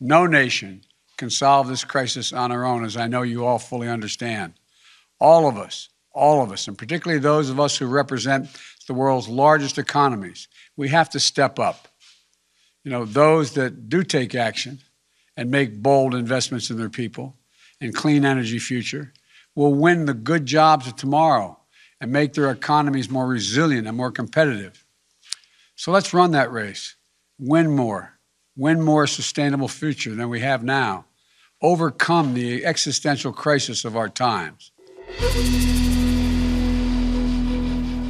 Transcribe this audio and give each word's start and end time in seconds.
No 0.00 0.26
nation 0.26 0.82
can 1.16 1.30
solve 1.30 1.68
this 1.68 1.84
crisis 1.84 2.32
on 2.32 2.50
our 2.50 2.64
own, 2.64 2.84
as 2.84 2.96
I 2.96 3.06
know 3.06 3.22
you 3.22 3.44
all 3.44 3.58
fully 3.58 3.88
understand. 3.88 4.54
All 5.20 5.48
of 5.48 5.56
us, 5.56 5.88
all 6.12 6.42
of 6.42 6.50
us, 6.50 6.66
and 6.68 6.76
particularly 6.76 7.20
those 7.20 7.50
of 7.50 7.60
us 7.60 7.76
who 7.76 7.86
represent 7.86 8.48
the 8.86 8.94
world's 8.94 9.28
largest 9.28 9.78
economies, 9.78 10.48
we 10.76 10.88
have 10.88 11.10
to 11.10 11.20
step 11.20 11.58
up. 11.58 11.88
You 12.82 12.90
know, 12.90 13.04
those 13.04 13.54
that 13.54 13.88
do 13.88 14.02
take 14.02 14.34
action 14.34 14.80
and 15.36 15.50
make 15.50 15.82
bold 15.82 16.14
investments 16.14 16.70
in 16.70 16.76
their 16.76 16.90
people 16.90 17.36
and 17.80 17.94
clean 17.94 18.24
energy 18.24 18.58
future 18.58 19.12
will 19.54 19.74
win 19.74 20.04
the 20.04 20.14
good 20.14 20.46
jobs 20.46 20.86
of 20.86 20.96
tomorrow 20.96 21.58
and 22.00 22.12
make 22.12 22.34
their 22.34 22.50
economies 22.50 23.08
more 23.08 23.26
resilient 23.26 23.86
and 23.86 23.96
more 23.96 24.10
competitive. 24.10 24.84
So 25.76 25.92
let's 25.92 26.12
run 26.12 26.32
that 26.32 26.52
race, 26.52 26.96
win 27.38 27.74
more, 27.74 28.18
win 28.56 28.80
more 28.80 29.06
sustainable 29.06 29.68
future 29.68 30.14
than 30.14 30.30
we 30.30 30.40
have 30.40 30.62
now, 30.64 31.04
overcome 31.60 32.34
the 32.34 32.64
existential 32.64 33.32
crisis 33.32 33.84
of 33.84 33.96
our 33.96 34.08
times. 34.08 34.70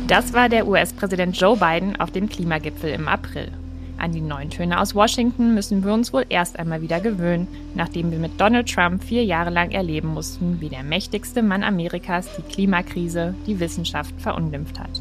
Das 0.07 0.35
war 0.35 0.51
der 0.51 0.67
US-Präsident 0.67 1.35
Joe 1.41 1.57
Biden 1.57 1.97
auf 1.97 2.11
dem 2.11 2.29
Klimagipfel 2.29 2.91
im 2.91 3.09
April. 3.09 3.51
An 3.97 4.13
die 4.13 4.21
neuen 4.21 4.51
Töne 4.51 4.79
aus 4.79 4.95
Washington 4.95 5.55
müssen 5.55 5.83
wir 5.83 5.95
uns 5.95 6.13
wohl 6.13 6.27
erst 6.29 6.59
einmal 6.59 6.83
wieder 6.83 7.01
gewöhnen, 7.01 7.49
nachdem 7.75 8.11
wir 8.11 8.19
mit 8.19 8.39
Donald 8.39 8.71
Trump 8.71 9.03
vier 9.03 9.25
Jahre 9.25 9.51
lang 9.51 9.71
erleben 9.71 10.09
mussten, 10.09 10.61
wie 10.61 10.69
der 10.69 10.83
mächtigste 10.83 11.43
Mann 11.43 11.63
Amerikas 11.63 12.29
die 12.37 12.43
Klimakrise, 12.43 13.35
die 13.47 13.61
Wissenschaft 13.61 14.15
verunglimpft 14.21 14.79
hat. 14.79 15.01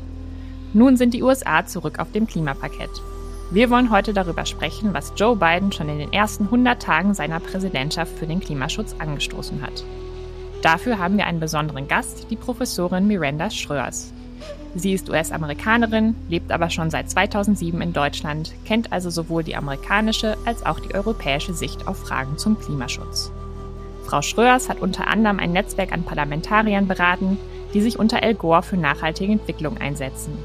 Nun 0.74 0.96
sind 0.96 1.14
die 1.14 1.24
USA 1.24 1.66
zurück 1.66 2.00
auf 2.00 2.12
dem 2.14 2.28
Klimapaket. 2.28 2.90
Wir 3.54 3.70
wollen 3.70 3.92
heute 3.92 4.14
darüber 4.14 4.48
sprechen, 4.48 4.96
was 4.96 5.14
Joe 5.16 5.36
Biden 5.36 5.72
schon 5.72 5.88
in 5.88 6.00
den 6.00 6.12
ersten 6.12 6.46
100 6.46 6.82
Tagen 6.82 7.14
seiner 7.14 7.40
Präsidentschaft 7.40 8.18
für 8.18 8.26
den 8.26 8.40
Klimaschutz 8.40 8.96
angestoßen 8.98 9.62
hat. 9.62 9.84
Dafür 10.64 10.98
haben 10.98 11.18
wir 11.18 11.28
einen 11.28 11.40
besonderen 11.40 11.88
Gast, 11.88 12.32
die 12.32 12.36
Professorin 12.36 13.06
Miranda 13.06 13.52
Schröers. 13.52 14.12
Sie 14.74 14.94
ist 14.94 15.08
US-Amerikanerin, 15.08 16.16
lebt 16.30 16.52
aber 16.52 16.72
schon 16.72 16.90
seit 16.90 17.12
2007 17.12 17.80
in 17.80 17.94
Deutschland, 17.94 18.56
kennt 18.66 18.92
also 18.92 19.12
sowohl 19.12 19.44
die 19.44 19.56
amerikanische 19.56 20.36
als 20.46 20.66
auch 20.66 20.80
die 20.80 20.96
europäische 20.96 21.54
Sicht 21.54 21.88
auf 21.88 22.00
Fragen 22.00 22.40
zum 22.40 22.60
Klimaschutz. 22.60 23.32
Frau 24.04 24.24
Schröers 24.24 24.68
hat 24.68 24.82
unter 24.82 25.08
anderem 25.08 25.38
ein 25.38 25.52
Netzwerk 25.52 25.92
an 25.92 26.06
Parlamentariern 26.06 26.88
beraten, 26.88 27.38
die 27.76 27.82
sich 27.82 28.00
unter 28.00 28.24
El 28.24 28.34
Gore 28.34 28.64
für 28.64 28.78
nachhaltige 28.78 29.32
Entwicklung 29.32 29.78
einsetzen 29.78 30.40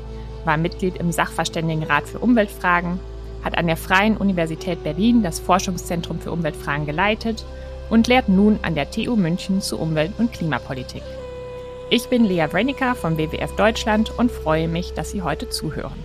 war 0.49 0.57
Mitglied 0.57 0.97
im 0.97 1.13
Sachverständigenrat 1.13 2.09
für 2.09 2.19
Umweltfragen, 2.19 2.99
hat 3.45 3.59
an 3.59 3.67
der 3.67 3.77
Freien 3.77 4.17
Universität 4.17 4.83
Berlin 4.83 5.23
das 5.23 5.39
Forschungszentrum 5.39 6.19
für 6.19 6.33
Umweltfragen 6.33 6.87
geleitet 6.87 7.45
und 7.91 8.09
lehrt 8.09 8.31
nun 8.31 8.59
an 8.63 8.75
der 8.75 8.91
TU 8.91 9.15
München 9.15 9.61
zu 9.61 9.79
Umwelt- 9.79 10.19
und 10.19 10.33
Klimapolitik. 10.33 11.03
Ich 11.91 12.09
bin 12.09 12.25
Lea 12.25 12.47
Wrenica 12.51 12.95
vom 12.95 13.19
WWF 13.19 13.55
Deutschland 13.57 14.19
und 14.19 14.33
freue 14.33 14.69
mich, 14.69 14.95
dass 14.95 15.11
Sie 15.11 15.23
heute 15.23 15.51
zuhören. 15.51 16.03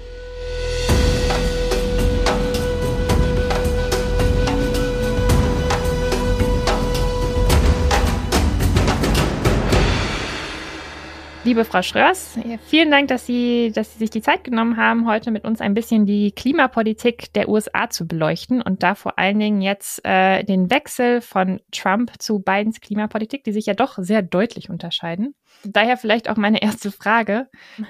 Liebe 11.54 11.66
Frau 11.66 11.84
Schröers, 11.84 12.36
vielen 12.66 12.90
Dank, 12.90 13.10
dass 13.10 13.28
Sie, 13.28 13.72
dass 13.76 13.94
Sie 13.94 14.00
sich 14.00 14.10
die 14.10 14.24
Zeit 14.24 14.44
genommen 14.44 14.76
haben, 14.76 15.08
heute 15.08 15.30
mit 15.30 15.46
uns 15.46 15.62
ein 15.62 15.76
bisschen 15.76 16.08
die 16.08 16.32
Klimapolitik 16.32 17.32
der 17.34 17.48
USA 17.48 17.92
zu 17.92 18.08
beleuchten 18.08 18.60
und 18.60 18.82
da 18.82 18.96
vor 18.96 19.20
allen 19.20 19.38
Dingen 19.38 19.62
jetzt 19.62 20.04
äh, 20.04 20.44
den 20.44 20.72
Wechsel 20.72 21.22
von 21.22 21.62
Trump 21.72 22.12
zu 22.18 22.40
Bidens 22.40 22.82
Klimapolitik, 22.82 23.44
die 23.44 23.52
sich 23.52 23.68
ja 23.68 23.76
doch 23.76 24.00
sehr 24.00 24.24
deutlich 24.24 24.72
unterscheiden. 24.72 25.36
Daher 25.64 25.98
vielleicht 25.98 26.30
auch 26.30 26.36
meine 26.36 26.62
erste 26.62 26.92
Frage. 26.92 27.48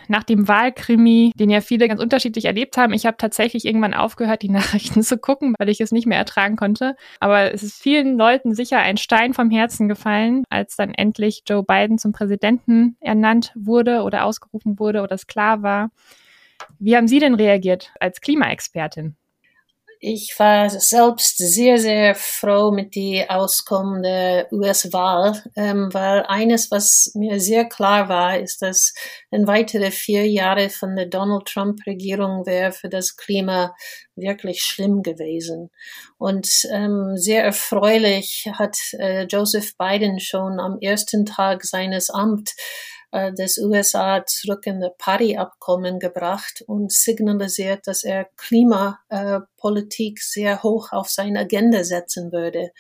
Nach 0.08 0.24
dem 0.24 0.48
Wahlkrimi, 0.48 1.32
den 1.36 1.50
ja 1.50 1.62
viele 1.62 1.88
ganz 1.88 2.02
unterschiedlich 2.02 2.46
erlebt 2.46 2.78
haben, 2.78 2.94
ich 2.94 3.06
habe 3.06 3.18
tatsächlich 3.18 3.66
irgendwann 3.66 3.94
aufgehört, 3.94 4.42
die 4.42 4.50
Nachrichten 4.52 5.04
zu 5.04 5.18
gucken, 5.18 5.56
weil 5.58 5.70
ich 5.70 5.82
es 5.82 5.92
nicht 5.92 6.08
mehr 6.08 6.18
ertragen 6.18 6.56
konnte. 6.56 6.96
Aber 7.20 7.54
es 7.54 7.64
ist 7.64 7.82
vielen 7.82 8.18
Leuten 8.18 8.54
sicher 8.54 8.80
ein 8.80 8.98
Stein 8.98 9.34
vom 9.34 9.50
Herzen 9.50 9.88
gefallen, 9.88 10.44
als 10.50 10.76
dann 10.76 10.94
endlich 10.94 11.44
Joe 11.48 11.64
Biden 11.64 11.98
zum 11.98 12.12
Präsidenten 12.12 12.98
ernannt 13.00 13.52
wurde 13.56 14.04
oder 14.04 14.26
ausgerufen 14.26 14.80
wurde 14.80 15.02
oder 15.02 15.16
es 15.16 15.28
klar 15.28 15.64
war. 15.64 15.90
Wie 16.80 16.96
haben 16.96 17.08
Sie 17.08 17.20
denn 17.20 17.36
reagiert 17.36 17.92
als 18.00 18.22
Klimaexpertin? 18.22 19.16
Ich 20.06 20.38
war 20.38 20.70
selbst 20.70 21.38
sehr, 21.38 21.78
sehr 21.78 22.14
froh 22.14 22.72
mit 22.72 22.94
die 22.94 23.24
auskommende 23.30 24.48
US-Wahl, 24.52 25.42
ähm, 25.56 25.94
weil 25.94 26.26
eines, 26.28 26.72
was 26.72 27.12
mir 27.16 27.40
sehr 27.40 27.64
klar 27.64 28.10
war, 28.10 28.38
ist, 28.38 28.62
dass 28.62 28.94
ein 29.32 29.48
weitere 29.48 29.92
vier 29.92 30.28
Jahre 30.28 30.70
von 30.70 30.98
der 30.98 31.06
Donald 31.06 31.46
Trump-Regierung 31.46 32.46
wäre 32.46 32.74
für 32.74 32.90
das 32.90 33.16
Klima 33.16 33.74
wirklich 34.18 34.62
schlimm 34.62 35.04
gewesen. 35.04 35.70
Und 36.18 36.50
ähm, 36.70 37.14
sehr 37.16 37.46
erfreulich 37.46 38.50
hat 38.52 38.76
äh, 39.00 39.24
Joseph 39.24 39.78
Biden 39.78 40.20
schon 40.20 40.60
am 40.60 40.80
ersten 40.82 41.26
Tag 41.26 41.64
seines 41.64 42.10
Amts 42.10 42.58
des 43.14 43.60
USA 43.60 44.26
zurück 44.26 44.66
in 44.66 44.82
das 44.82 44.92
Paris-Abkommen 44.98 46.00
gebracht 46.00 46.64
und 46.66 46.92
signalisiert, 46.92 47.86
dass 47.86 48.04
er 48.04 48.28
Klimapolitik 48.38 50.22
sehr 50.22 50.64
hoch 50.64 50.92
auf 50.92 51.10
seine 51.10 51.42
Agenda 51.42 51.84
setzen 51.84 52.32
würde. 52.32 52.72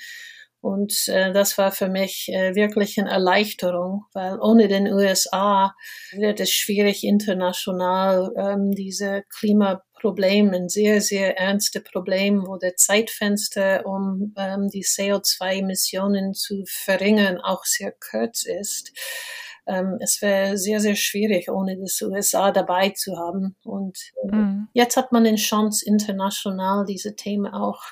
Und 0.63 1.09
äh, 1.09 1.33
das 1.33 1.57
war 1.57 1.73
für 1.73 1.89
mich 1.89 2.29
äh, 2.31 2.55
wirklich 2.55 2.97
eine 2.97 3.11
Erleichterung, 3.11 4.05
weil 4.13 4.39
ohne 4.39 4.69
den 4.69 4.87
USA 4.93 5.75
wird 6.13 6.39
es 6.39 6.51
schwierig, 6.51 7.03
international 7.03 8.31
ähm, 8.37 8.71
diese 8.71 9.23
Klimaprobleme, 9.37 10.55
ein 10.55 10.69
sehr, 10.69 11.01
sehr 11.01 11.37
ernste 11.37 11.81
Problem, 11.81 12.47
wo 12.47 12.55
der 12.55 12.77
Zeitfenster, 12.77 13.85
um 13.85 14.33
ähm, 14.37 14.69
die 14.69 14.85
CO2-Emissionen 14.85 16.33
zu 16.33 16.63
verringern, 16.65 17.41
auch 17.41 17.65
sehr 17.65 17.93
kurz 17.99 18.45
ist 18.45 18.93
ähm, 19.65 19.97
es 19.99 20.21
wäre 20.21 20.57
sehr, 20.57 20.79
sehr 20.79 20.95
schwierig, 20.95 21.49
ohne 21.49 21.77
das 21.77 22.01
USA 22.01 22.51
dabei 22.51 22.89
zu 22.89 23.17
haben. 23.17 23.55
Und 23.63 23.97
äh, 24.23 24.35
mhm. 24.35 24.67
jetzt 24.73 24.97
hat 24.97 25.11
man 25.11 25.25
eine 25.25 25.37
Chance, 25.37 25.85
international 25.85 26.85
diese 26.85 27.15
Themen 27.15 27.47
auch 27.47 27.83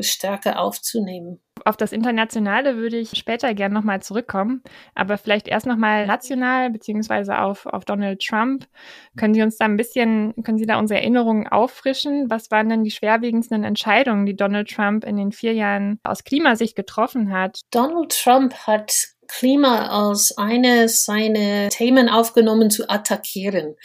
stärker 0.00 0.60
aufzunehmen. 0.60 1.40
Auf 1.64 1.76
das 1.76 1.90
Internationale 1.90 2.76
würde 2.76 2.96
ich 2.98 3.16
später 3.16 3.52
gerne 3.54 3.74
nochmal 3.74 4.00
zurückkommen, 4.00 4.62
aber 4.94 5.18
vielleicht 5.18 5.48
erst 5.48 5.66
nochmal 5.66 6.06
national 6.06 6.70
beziehungsweise 6.70 7.38
auf, 7.40 7.66
auf 7.66 7.84
Donald 7.84 8.22
Trump. 8.22 8.68
Können 9.16 9.34
Sie 9.34 9.42
uns 9.42 9.56
da 9.56 9.64
ein 9.64 9.76
bisschen, 9.76 10.34
können 10.44 10.58
Sie 10.58 10.66
da 10.66 10.78
unsere 10.78 11.00
Erinnerungen 11.00 11.48
auffrischen? 11.48 12.30
Was 12.30 12.52
waren 12.52 12.68
denn 12.68 12.84
die 12.84 12.92
schwerwiegendsten 12.92 13.64
Entscheidungen, 13.64 14.26
die 14.26 14.36
Donald 14.36 14.70
Trump 14.70 15.04
in 15.04 15.16
den 15.16 15.32
vier 15.32 15.54
Jahren 15.54 15.98
aus 16.04 16.22
Klimasicht 16.22 16.76
getroffen 16.76 17.32
hat? 17.32 17.62
Donald 17.72 18.16
Trump 18.16 18.54
hat 18.54 19.15
Klima 19.28 19.88
als 19.88 20.36
eines 20.36 21.04
seiner 21.04 21.68
Themen 21.68 22.08
aufgenommen 22.08 22.70
zu 22.70 22.88
attackieren. 22.88 23.76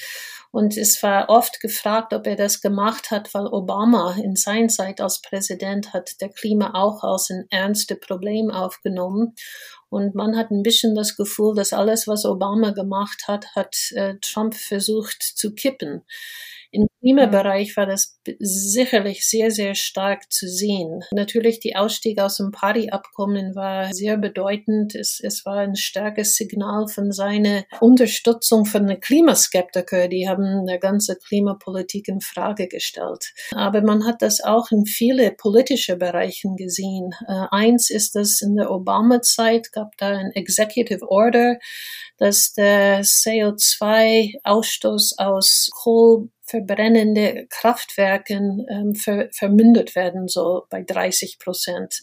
Und 0.52 0.76
es 0.76 1.02
war 1.02 1.30
oft 1.30 1.62
gefragt, 1.62 2.14
ob 2.14 2.28
er 2.28 2.36
das 2.36 2.60
gemacht 2.60 3.10
hat, 3.10 3.34
weil 3.34 3.48
Obama 3.48 4.18
in 4.22 4.36
seiner 4.36 4.68
Zeit 4.68 5.00
als 5.00 5.22
Präsident 5.22 5.94
hat 5.94 6.20
der 6.20 6.30
Klima 6.30 6.72
auch 6.74 7.04
als 7.04 7.30
ein 7.30 7.46
ernstes 7.50 8.00
Problem 8.00 8.52
aufgenommen. 8.52 9.34
Und 9.90 10.14
man 10.14 10.36
hat 10.38 10.52
ein 10.52 10.64
bisschen 10.64 10.94
das 10.94 11.16
Gefühl, 11.16 11.56
dass 11.56 11.72
alles, 11.72 12.06
was 12.08 12.26
Obama 12.26 12.72
gemacht 12.72 13.24
hat, 13.28 13.56
hat 13.56 13.78
äh, 13.92 14.16
Trump 14.22 14.56
versucht 14.56 15.22
zu 15.22 15.54
kippen. 15.54 16.04
Im 16.74 16.88
Klimabereich 17.02 17.76
war 17.76 17.86
das 17.86 18.18
sicherlich 18.40 19.28
sehr, 19.28 19.52
sehr 19.52 19.76
stark 19.76 20.32
zu 20.32 20.48
sehen. 20.48 21.02
Natürlich, 21.12 21.60
die 21.60 21.76
Ausstieg 21.76 22.18
aus 22.20 22.38
dem 22.38 22.52
Paris-Abkommen 22.52 23.56
war 23.56 23.94
sehr 23.94 24.16
bedeutend. 24.18 24.96
Es, 24.96 25.20
es 25.22 25.46
war 25.46 25.58
ein 25.58 25.76
starkes 25.76 26.36
Signal 26.36 26.88
von 26.88 27.12
seiner 27.12 27.66
Unterstützung 27.82 28.64
von 28.66 28.88
den 28.88 29.02
Klimaskeptiker. 29.02 30.08
Die 30.08 30.30
haben 30.30 30.66
der 30.66 30.80
ganze 30.80 31.18
Klimapolitik 31.18 32.08
in 32.08 32.22
Frage 32.22 32.70
gestellt. 32.70 33.34
Aber 33.52 33.82
man 33.82 34.06
hat 34.06 34.22
das 34.22 34.42
auch 34.42 34.72
in 34.72 34.86
viele 34.86 35.32
politische 35.32 35.98
Bereichen 35.98 36.56
gesehen. 36.56 37.10
Äh, 37.28 37.48
eins 37.52 37.90
ist, 37.90 38.16
dass 38.16 38.40
in 38.42 38.56
der 38.56 38.72
Obama-Zeit 38.72 39.74
gab 39.74 39.98
da 39.98 40.08
ein 40.10 40.32
Executive 40.32 41.10
Order, 41.10 41.58
dass 42.18 42.54
der 42.54 43.04
CO2-Ausstoß 43.04 45.18
aus 45.18 45.70
Kohl 45.74 46.30
verbrennende 46.52 47.48
Kraftwerken 47.50 48.66
ähm, 48.70 48.94
ver, 48.94 49.30
vermindert 49.32 49.96
werden 49.96 50.28
soll 50.28 50.64
bei 50.70 50.84
30 50.84 51.40
Prozent. 51.40 52.02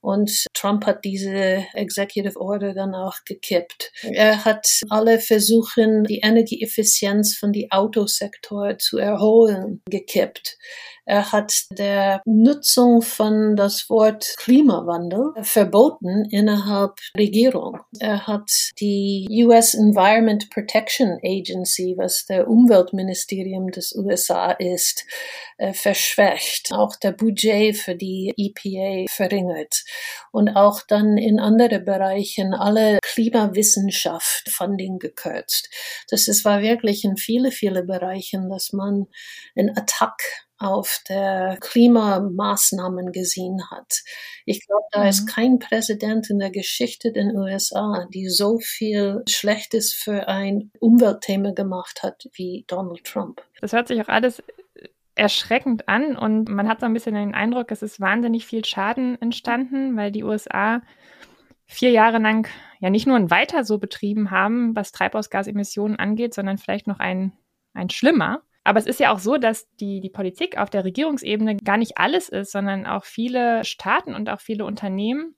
Und 0.00 0.46
Trump 0.54 0.86
hat 0.86 1.04
diese 1.04 1.66
Executive 1.74 2.40
Order 2.40 2.72
dann 2.72 2.94
auch 2.94 3.16
gekippt. 3.26 3.92
Er 4.02 4.44
hat 4.44 4.66
alle 4.88 5.18
Versuche, 5.18 6.04
die 6.08 6.20
Energieeffizienz 6.20 7.36
von 7.36 7.52
die 7.52 7.70
Autosektor 7.70 8.78
zu 8.78 8.98
erholen, 8.98 9.82
gekippt. 9.90 10.56
Er 11.10 11.32
hat 11.32 11.64
der 11.72 12.22
Nutzung 12.24 13.02
von 13.02 13.56
das 13.56 13.90
Wort 13.90 14.32
Klimawandel 14.36 15.32
verboten 15.42 16.24
innerhalb 16.30 17.00
Regierung. 17.18 17.80
Er 17.98 18.28
hat 18.28 18.48
die 18.78 19.26
US 19.44 19.74
Environment 19.74 20.48
Protection 20.50 21.18
Agency, 21.24 21.96
was 21.98 22.26
der 22.26 22.46
Umweltministerium 22.46 23.72
des 23.72 23.92
USA 23.92 24.52
ist, 24.52 25.04
äh, 25.58 25.72
verschwächt. 25.72 26.70
Auch 26.72 26.94
der 26.94 27.10
Budget 27.10 27.76
für 27.76 27.96
die 27.96 28.32
EPA 28.36 29.12
verringert. 29.12 29.82
Und 30.30 30.50
auch 30.50 30.80
dann 30.86 31.18
in 31.18 31.40
andere 31.40 31.80
Bereichen 31.80 32.54
alle 32.54 33.00
Klimawissenschaft 33.02 34.48
Funding 34.48 35.00
gekürzt. 35.00 35.70
Das 36.08 36.28
ist, 36.28 36.44
war 36.44 36.62
wirklich 36.62 37.02
in 37.02 37.16
viele, 37.16 37.50
viele 37.50 37.82
Bereichen, 37.82 38.48
dass 38.48 38.72
man 38.72 39.08
einen 39.56 39.76
Attack 39.76 40.22
auf 40.60 41.00
der 41.08 41.56
Klimamaßnahmen 41.60 43.12
gesehen 43.12 43.70
hat. 43.70 44.02
Ich 44.44 44.66
glaube, 44.66 44.84
da 44.92 45.02
mhm. 45.02 45.08
ist 45.08 45.26
kein 45.26 45.58
Präsident 45.58 46.28
in 46.28 46.38
der 46.38 46.50
Geschichte 46.50 47.12
der 47.12 47.34
USA, 47.34 48.06
die 48.12 48.28
so 48.28 48.58
viel 48.58 49.22
Schlechtes 49.28 49.94
für 49.94 50.28
ein 50.28 50.70
Umweltthema 50.78 51.52
gemacht 51.52 52.02
hat 52.02 52.28
wie 52.34 52.64
Donald 52.68 53.04
Trump. 53.04 53.42
Das 53.60 53.72
hört 53.72 53.88
sich 53.88 54.00
auch 54.02 54.08
alles 54.08 54.42
erschreckend 55.14 55.88
an 55.88 56.16
und 56.16 56.48
man 56.48 56.68
hat 56.68 56.80
so 56.80 56.86
ein 56.86 56.94
bisschen 56.94 57.14
den 57.14 57.34
Eindruck, 57.34 57.70
es 57.70 57.82
ist 57.82 58.00
wahnsinnig 58.00 58.46
viel 58.46 58.64
Schaden 58.64 59.20
entstanden, 59.20 59.96
weil 59.96 60.12
die 60.12 60.24
USA 60.24 60.82
vier 61.66 61.90
Jahre 61.90 62.18
lang 62.18 62.48
ja 62.80 62.90
nicht 62.90 63.06
nur 63.06 63.16
ein 63.16 63.30
Weiter 63.30 63.64
so 63.64 63.78
betrieben 63.78 64.30
haben, 64.30 64.76
was 64.76 64.92
Treibhausgasemissionen 64.92 65.98
angeht, 65.98 66.34
sondern 66.34 66.58
vielleicht 66.58 66.86
noch 66.86 66.98
ein, 66.98 67.32
ein 67.72 67.90
schlimmer. 67.90 68.42
Aber 68.70 68.78
es 68.78 68.86
ist 68.86 69.00
ja 69.00 69.12
auch 69.12 69.18
so, 69.18 69.36
dass 69.36 69.68
die, 69.80 70.00
die 70.00 70.10
Politik 70.10 70.56
auf 70.56 70.70
der 70.70 70.84
Regierungsebene 70.84 71.56
gar 71.56 71.76
nicht 71.76 71.98
alles 71.98 72.28
ist, 72.28 72.52
sondern 72.52 72.86
auch 72.86 73.04
viele 73.04 73.64
Staaten 73.64 74.14
und 74.14 74.30
auch 74.30 74.38
viele 74.38 74.64
Unternehmen 74.64 75.34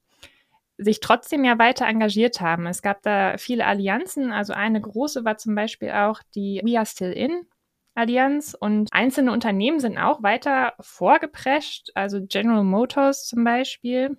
sich 0.76 1.00
trotzdem 1.00 1.42
ja 1.42 1.58
weiter 1.58 1.86
engagiert 1.86 2.42
haben. 2.42 2.66
Es 2.66 2.82
gab 2.82 3.00
da 3.00 3.38
viele 3.38 3.64
Allianzen. 3.64 4.32
Also 4.32 4.52
eine 4.52 4.82
große 4.82 5.24
war 5.24 5.38
zum 5.38 5.54
Beispiel 5.54 5.92
auch 5.92 6.20
die 6.34 6.60
We 6.62 6.76
Are 6.76 6.84
Still 6.84 7.12
In 7.12 7.46
Allianz 7.94 8.54
und 8.60 8.92
einzelne 8.92 9.32
Unternehmen 9.32 9.80
sind 9.80 9.96
auch 9.96 10.22
weiter 10.22 10.74
vorgeprescht. 10.80 11.88
Also 11.94 12.20
General 12.26 12.64
Motors 12.64 13.26
zum 13.26 13.44
Beispiel, 13.44 14.18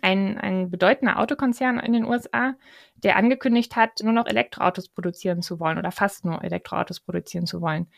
ein, 0.00 0.38
ein 0.38 0.70
bedeutender 0.70 1.18
Autokonzern 1.18 1.78
in 1.80 1.92
den 1.92 2.06
USA, 2.06 2.54
der 2.94 3.16
angekündigt 3.16 3.76
hat, 3.76 4.00
nur 4.02 4.14
noch 4.14 4.24
Elektroautos 4.24 4.88
produzieren 4.88 5.42
zu 5.42 5.60
wollen 5.60 5.76
oder 5.76 5.92
fast 5.92 6.24
nur 6.24 6.42
Elektroautos 6.42 7.00
produzieren 7.00 7.44
zu 7.44 7.60
wollen. 7.60 7.88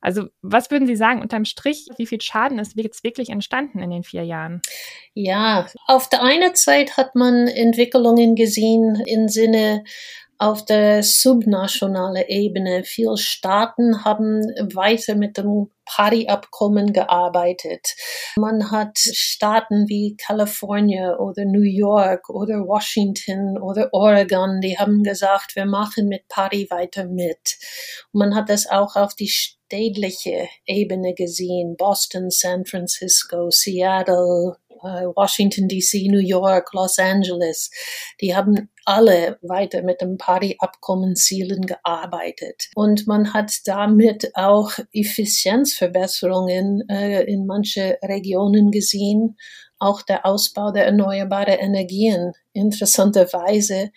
Also 0.00 0.28
was 0.42 0.70
würden 0.70 0.86
Sie 0.86 0.96
sagen, 0.96 1.20
unterm 1.20 1.44
Strich, 1.44 1.88
wie 1.96 2.06
viel 2.06 2.20
Schaden 2.20 2.58
ist 2.58 2.76
jetzt 2.76 3.02
wirklich 3.02 3.30
entstanden 3.30 3.80
in 3.80 3.90
den 3.90 4.04
vier 4.04 4.22
Jahren? 4.22 4.62
Ja, 5.14 5.66
auf 5.86 6.08
der 6.08 6.22
einen 6.22 6.54
Seite 6.54 6.96
hat 6.96 7.14
man 7.14 7.48
Entwicklungen 7.48 8.36
gesehen 8.36 9.02
im 9.06 9.28
Sinne 9.28 9.84
auf 10.38 10.64
der 10.64 11.02
subnationalen 11.02 12.24
Ebene. 12.28 12.84
Viele 12.84 13.16
Staaten 13.16 14.04
haben 14.04 14.42
weiter 14.74 15.16
mit 15.16 15.36
dem 15.36 15.70
Paris-Abkommen 15.84 16.92
gearbeitet. 16.92 17.96
Man 18.36 18.70
hat 18.70 18.98
Staaten 18.98 19.88
wie 19.88 20.16
Kalifornien 20.16 21.14
oder 21.16 21.44
New 21.44 21.62
York 21.62 22.28
oder 22.30 22.66
Washington 22.66 23.58
oder 23.58 23.88
Oregon, 23.92 24.60
die 24.60 24.78
haben 24.78 25.02
gesagt, 25.02 25.56
wir 25.56 25.66
machen 25.66 26.08
mit 26.08 26.28
Paris 26.28 26.70
weiter 26.70 27.06
mit. 27.06 27.58
Man 28.12 28.34
hat 28.34 28.48
das 28.48 28.68
auch 28.68 28.96
auf 28.96 29.14
die 29.14 29.28
städtliche 29.28 30.48
Ebene 30.66 31.14
gesehen. 31.14 31.76
Boston, 31.76 32.30
San 32.30 32.64
Francisco, 32.64 33.50
Seattle, 33.50 34.56
Washington 34.82 35.68
DC, 35.68 36.08
New 36.08 36.20
York, 36.20 36.72
Los 36.72 36.98
Angeles, 36.98 37.70
die 38.20 38.34
haben 38.34 38.70
alle 38.84 39.38
weiter 39.42 39.82
mit 39.82 40.00
dem 40.00 40.16
Paris-Abkommen-Zielen 40.16 41.66
gearbeitet. 41.66 42.70
Und 42.74 43.06
man 43.06 43.34
hat 43.34 43.52
damit 43.66 44.30
auch 44.34 44.72
Effizienzverbesserungen 44.92 46.88
äh, 46.88 47.24
in 47.24 47.46
manche 47.46 47.98
Regionen 48.02 48.70
gesehen 48.70 49.36
auch 49.78 50.02
der 50.02 50.26
Ausbau 50.26 50.72
der 50.72 50.86
erneuerbaren 50.86 51.58
Energien. 51.58 52.32
Interessanterweise 52.52 53.90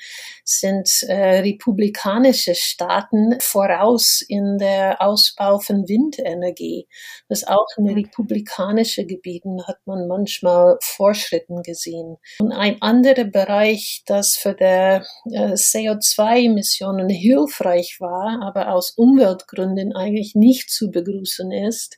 sind 0.44 0.90
äh, 1.04 1.40
republikanische 1.40 2.54
Staaten 2.54 3.40
voraus 3.40 4.22
in 4.28 4.58
der 4.58 5.02
Ausbau 5.02 5.60
von 5.60 5.88
Windenergie. 5.88 6.88
Das 7.30 7.46
auch 7.48 7.68
in 7.78 7.90
republikanischen 7.90 9.08
Gebieten 9.08 9.66
hat 9.68 9.78
man 9.86 10.08
manchmal 10.08 10.78
Fortschritten 10.84 11.64
gesehen. 11.64 12.18
Und 12.40 12.52
ein 12.52 12.82
anderer 12.82 13.24
Bereich, 13.24 14.04
das 14.06 14.36
für 14.36 14.54
der 14.54 15.06
äh, 15.32 15.54
CO2-Emissionen 15.54 17.10
hilfreich 17.10 17.98
war, 18.00 18.42
aber 18.44 18.74
aus 18.74 18.92
Umweltgründen 18.92 19.96
eigentlich 19.96 20.36
nicht 20.36 20.70
zu 20.70 20.92
begrüßen 20.92 21.52
ist, 21.52 21.98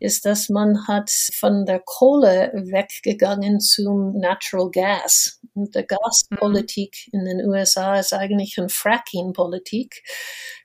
ist, 0.00 0.24
dass 0.26 0.48
man 0.48 0.86
hat 0.86 1.10
von 1.10 1.64
der 1.66 1.80
Kohle 1.84 2.52
weggegangen 2.54 3.60
zum 3.60 4.18
Natural 4.18 4.70
Gas. 4.70 5.40
Und 5.54 5.74
der 5.74 5.84
Gaspolitik 5.84 7.08
in 7.12 7.24
den 7.24 7.48
USA 7.48 7.98
ist 7.98 8.12
eigentlich 8.12 8.58
eine 8.58 8.68
Fracking-Politik. 8.68 10.02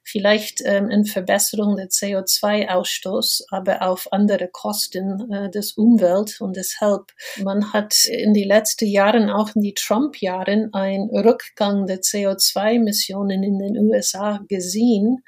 Vielleicht 0.04 0.62
ähm, 0.66 0.90
eine 0.90 1.06
Verbesserung 1.06 1.76
der 1.76 1.90
CO2-Ausstoß, 1.90 3.44
aber 3.52 3.84
auf 3.84 4.12
andere 4.12 4.48
Kosten 4.48 5.32
äh, 5.32 5.52
des 5.52 5.74
Umwelt. 5.74 6.42
Und 6.42 6.56
deshalb, 6.56 7.12
man 7.44 7.72
hat 7.72 7.94
in 8.06 8.34
die 8.34 8.46
letzten 8.46 8.88
Jahren, 8.88 9.30
auch 9.30 9.56
in 9.56 9.62
die 9.62 9.76
Trump-Jahren, 9.76 10.74
einen 10.74 11.10
Rückgang 11.12 11.86
der 11.86 12.02
CO2-Emissionen 12.02 13.44
in 13.44 13.60
den 13.60 13.78
USA 13.78 14.44
gesehen 14.48 15.24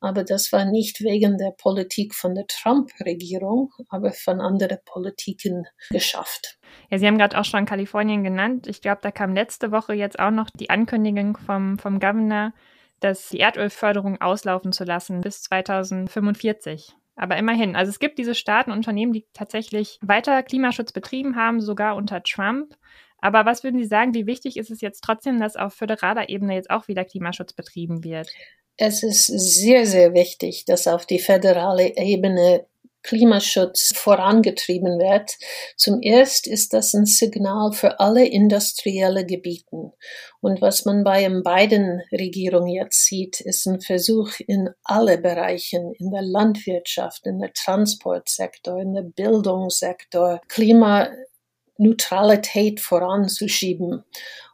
aber 0.00 0.24
das 0.24 0.52
war 0.52 0.64
nicht 0.64 1.00
wegen 1.00 1.38
der 1.38 1.52
Politik 1.52 2.14
von 2.14 2.34
der 2.34 2.46
Trump-Regierung, 2.46 3.72
aber 3.88 4.12
von 4.12 4.40
anderen 4.40 4.78
Politiken 4.84 5.64
geschafft. 5.90 6.58
Ja, 6.90 6.98
Sie 6.98 7.06
haben 7.06 7.18
gerade 7.18 7.38
auch 7.38 7.44
schon 7.44 7.64
Kalifornien 7.64 8.22
genannt. 8.22 8.66
Ich 8.66 8.82
glaube, 8.82 9.00
da 9.02 9.10
kam 9.10 9.34
letzte 9.34 9.72
Woche 9.72 9.94
jetzt 9.94 10.18
auch 10.18 10.30
noch 10.30 10.50
die 10.50 10.70
Ankündigung 10.70 11.36
vom, 11.36 11.78
vom 11.78 11.98
Governor, 11.98 12.52
dass 13.00 13.28
die 13.28 13.40
Erdölförderung 13.40 14.20
auslaufen 14.20 14.72
zu 14.72 14.84
lassen 14.84 15.20
bis 15.20 15.42
2045. 15.42 16.94
Aber 17.16 17.36
immerhin, 17.38 17.76
also 17.76 17.90
es 17.90 17.98
gibt 17.98 18.18
diese 18.18 18.34
Staaten 18.34 18.70
und 18.70 18.76
Unternehmen, 18.76 19.12
die 19.12 19.26
tatsächlich 19.32 19.98
weiter 20.02 20.42
Klimaschutz 20.42 20.92
betrieben 20.92 21.36
haben, 21.36 21.60
sogar 21.60 21.96
unter 21.96 22.22
Trump. 22.22 22.74
Aber 23.18 23.46
was 23.46 23.64
würden 23.64 23.78
Sie 23.78 23.88
sagen, 23.88 24.12
wie 24.12 24.26
wichtig 24.26 24.58
ist 24.58 24.70
es 24.70 24.82
jetzt 24.82 25.00
trotzdem, 25.00 25.40
dass 25.40 25.56
auf 25.56 25.72
föderaler 25.72 26.28
Ebene 26.28 26.54
jetzt 26.54 26.70
auch 26.70 26.88
wieder 26.88 27.04
Klimaschutz 27.04 27.54
betrieben 27.54 28.04
wird? 28.04 28.28
Es 28.76 29.02
ist 29.02 29.26
sehr, 29.26 29.86
sehr 29.86 30.12
wichtig, 30.12 30.66
dass 30.66 30.86
auf 30.86 31.06
die 31.06 31.18
föderale 31.18 31.96
Ebene 31.96 32.66
Klimaschutz 33.06 33.92
vorangetrieben 33.94 34.98
wird. 34.98 35.36
Zum 35.76 36.02
Erst 36.02 36.48
ist 36.48 36.74
das 36.74 36.92
ein 36.92 37.06
Signal 37.06 37.72
für 37.72 38.00
alle 38.00 38.26
industrielle 38.26 39.24
Gebieten. 39.24 39.92
Und 40.40 40.60
was 40.60 40.84
man 40.84 41.04
bei 41.04 41.22
den 41.22 41.44
beiden 41.44 42.02
Regierungen 42.12 42.66
jetzt 42.66 43.04
sieht, 43.04 43.40
ist 43.40 43.64
ein 43.66 43.80
Versuch 43.80 44.32
in 44.46 44.68
alle 44.82 45.18
Bereichen, 45.18 45.94
in 45.94 46.10
der 46.10 46.22
Landwirtschaft, 46.22 47.26
in 47.26 47.38
der 47.38 47.52
Transportsektor, 47.52 48.80
in 48.80 48.94
der 48.94 49.02
Bildungssektor, 49.02 50.40
Klimaneutralität 50.48 52.80
voranzuschieben. 52.80 54.02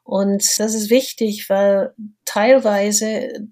Und 0.04 0.44
das 0.58 0.74
ist 0.74 0.90
wichtig, 0.90 1.48
weil 1.48 1.94
teilweise 2.26 3.48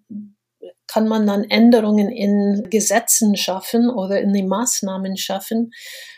kann 0.91 1.07
man 1.07 1.25
dann 1.27 1.45
Änderungen 1.45 2.11
in 2.11 2.69
Gesetzen 2.69 3.37
schaffen 3.37 3.89
oder 3.89 4.21
in 4.21 4.33
den 4.33 4.49
Maßnahmen 4.49 5.17
schaffen, 5.17 5.71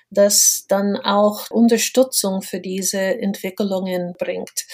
das 0.09 0.65
dann 0.69 0.97
auch 0.97 1.51
Unterstützung 1.51 2.41
für 2.41 2.61
diese 2.61 3.01
Entwicklungen 3.01 4.15
bringt. 4.19 4.67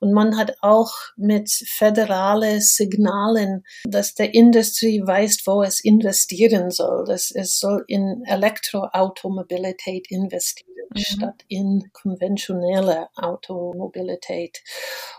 Und 0.00 0.12
man 0.12 0.36
hat 0.36 0.56
auch 0.60 0.92
mit 1.16 1.50
föderale 1.50 2.60
Signalen, 2.60 3.64
dass 3.84 4.14
der 4.14 4.34
Industrie 4.34 5.02
weiß, 5.04 5.42
wo 5.46 5.62
es 5.62 5.78
investieren 5.84 6.70
soll, 6.70 7.04
dass 7.06 7.30
es 7.30 7.58
soll 7.58 7.84
in 7.86 8.22
Elektroautomobilität 8.26 10.10
investieren 10.10 10.73
mhm. 10.94 11.00
statt 11.00 11.44
in 11.48 11.90
konventionelle 11.92 13.08
Automobilität. 13.16 14.62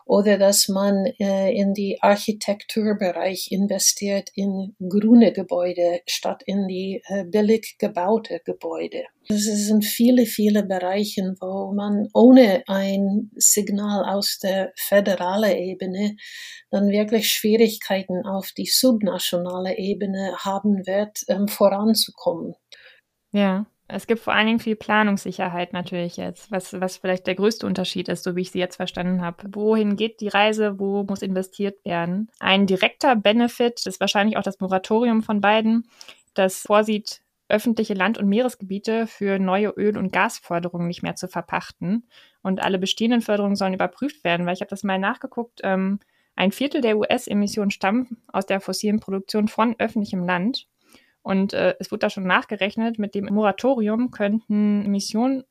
Oder 0.06 0.38
dass 0.38 0.68
man 0.68 1.06
äh, 1.20 1.52
in 1.52 1.74
die 1.74 2.00
Architekturbereich 2.02 3.52
investiert 3.52 4.30
in 4.36 4.76
grüne 4.80 5.34
Gebäude 5.34 6.02
statt 6.08 6.44
in 6.46 6.68
die 6.68 7.02
äh, 7.08 7.24
billig 7.26 7.78
gebaute 7.80 8.42
Gebäude. 8.46 9.04
Es 9.28 9.46
sind 9.46 9.84
viele, 9.84 10.26
viele 10.28 10.64
Bereiche, 10.64 11.36
wo 11.40 11.74
man 11.74 12.08
ohne 12.14 12.64
ein 12.68 13.32
Signal 13.36 14.06
aus 14.06 14.38
der 14.38 14.72
föderalen 14.76 15.58
Ebene 15.58 16.16
dann 16.70 16.90
wirklich 16.90 17.32
Schwierigkeiten 17.32 18.26
auf 18.26 18.52
die 18.52 18.68
subnationale 18.68 19.78
Ebene 19.78 20.36
haben 20.38 20.86
wird, 20.86 21.24
ähm, 21.28 21.48
voranzukommen. 21.48 22.54
Ja. 23.32 23.66
Es 23.88 24.08
gibt 24.08 24.22
vor 24.22 24.34
allen 24.34 24.48
Dingen 24.48 24.60
viel 24.60 24.76
Planungssicherheit 24.76 25.72
natürlich 25.72 26.18
jetzt, 26.18 26.52
was, 26.52 26.74
was 26.82 26.98
vielleicht 26.98 27.28
der 27.28 27.36
größte 27.36 27.68
Unterschied 27.68 28.10
ist, 28.10 28.24
so 28.24 28.36
wie 28.36 28.42
ich 28.42 28.52
sie 28.52 28.60
jetzt 28.60 28.78
verstanden 28.78 29.22
habe. 29.22 29.48
Wohin 29.52 29.96
geht 29.96 30.22
die 30.22 30.28
Reise? 30.28 30.80
Wo 30.80 31.04
muss 31.04 31.22
investiert 31.22 31.86
werden? 31.86 32.32
Ein 32.40 32.66
direkter 32.66 33.16
Benefit 33.16 33.86
ist 33.86 34.00
wahrscheinlich 34.00 34.38
auch 34.38 34.44
das 34.44 34.60
Moratorium 34.60 35.22
von 35.22 35.40
beiden, 35.40 35.88
das 36.34 36.62
vorsieht, 36.62 37.22
öffentliche 37.48 37.94
Land- 37.94 38.18
und 38.18 38.28
Meeresgebiete 38.28 39.06
für 39.06 39.38
neue 39.38 39.70
Öl- 39.70 39.98
und 39.98 40.12
Gasförderungen 40.12 40.88
nicht 40.88 41.04
mehr 41.04 41.16
zu 41.16 41.28
verpachten. 41.28 42.08
Und 42.42 42.64
alle 42.64 42.80
bestehenden 42.80 43.22
Förderungen 43.22 43.56
sollen 43.56 43.76
überprüft 43.76 44.24
werden, 44.24 44.48
weil 44.48 44.56
ich 44.56 44.62
habe 44.62 44.70
das 44.70 44.84
mal 44.84 44.98
nachgeguckt. 44.98 45.62
Ähm, 45.64 46.00
ein 46.36 46.52
Viertel 46.52 46.82
der 46.82 46.98
US-Emissionen 46.98 47.72
stammen 47.72 48.18
aus 48.32 48.46
der 48.46 48.60
fossilen 48.62 49.00
Produktion 49.00 49.48
von 49.48 49.76
öffentlichem 49.78 50.26
Land. 50.26 50.68
Und 51.26 51.54
äh, 51.54 51.74
es 51.80 51.92
wurde 51.92 52.02
da 52.02 52.12
schon 52.12 52.28
nachgerechnet, 52.28 53.00
mit 53.00 53.16
dem 53.16 53.26
Moratorium 53.26 54.12
könnten 54.12 54.86
Emissionen 54.86 55.44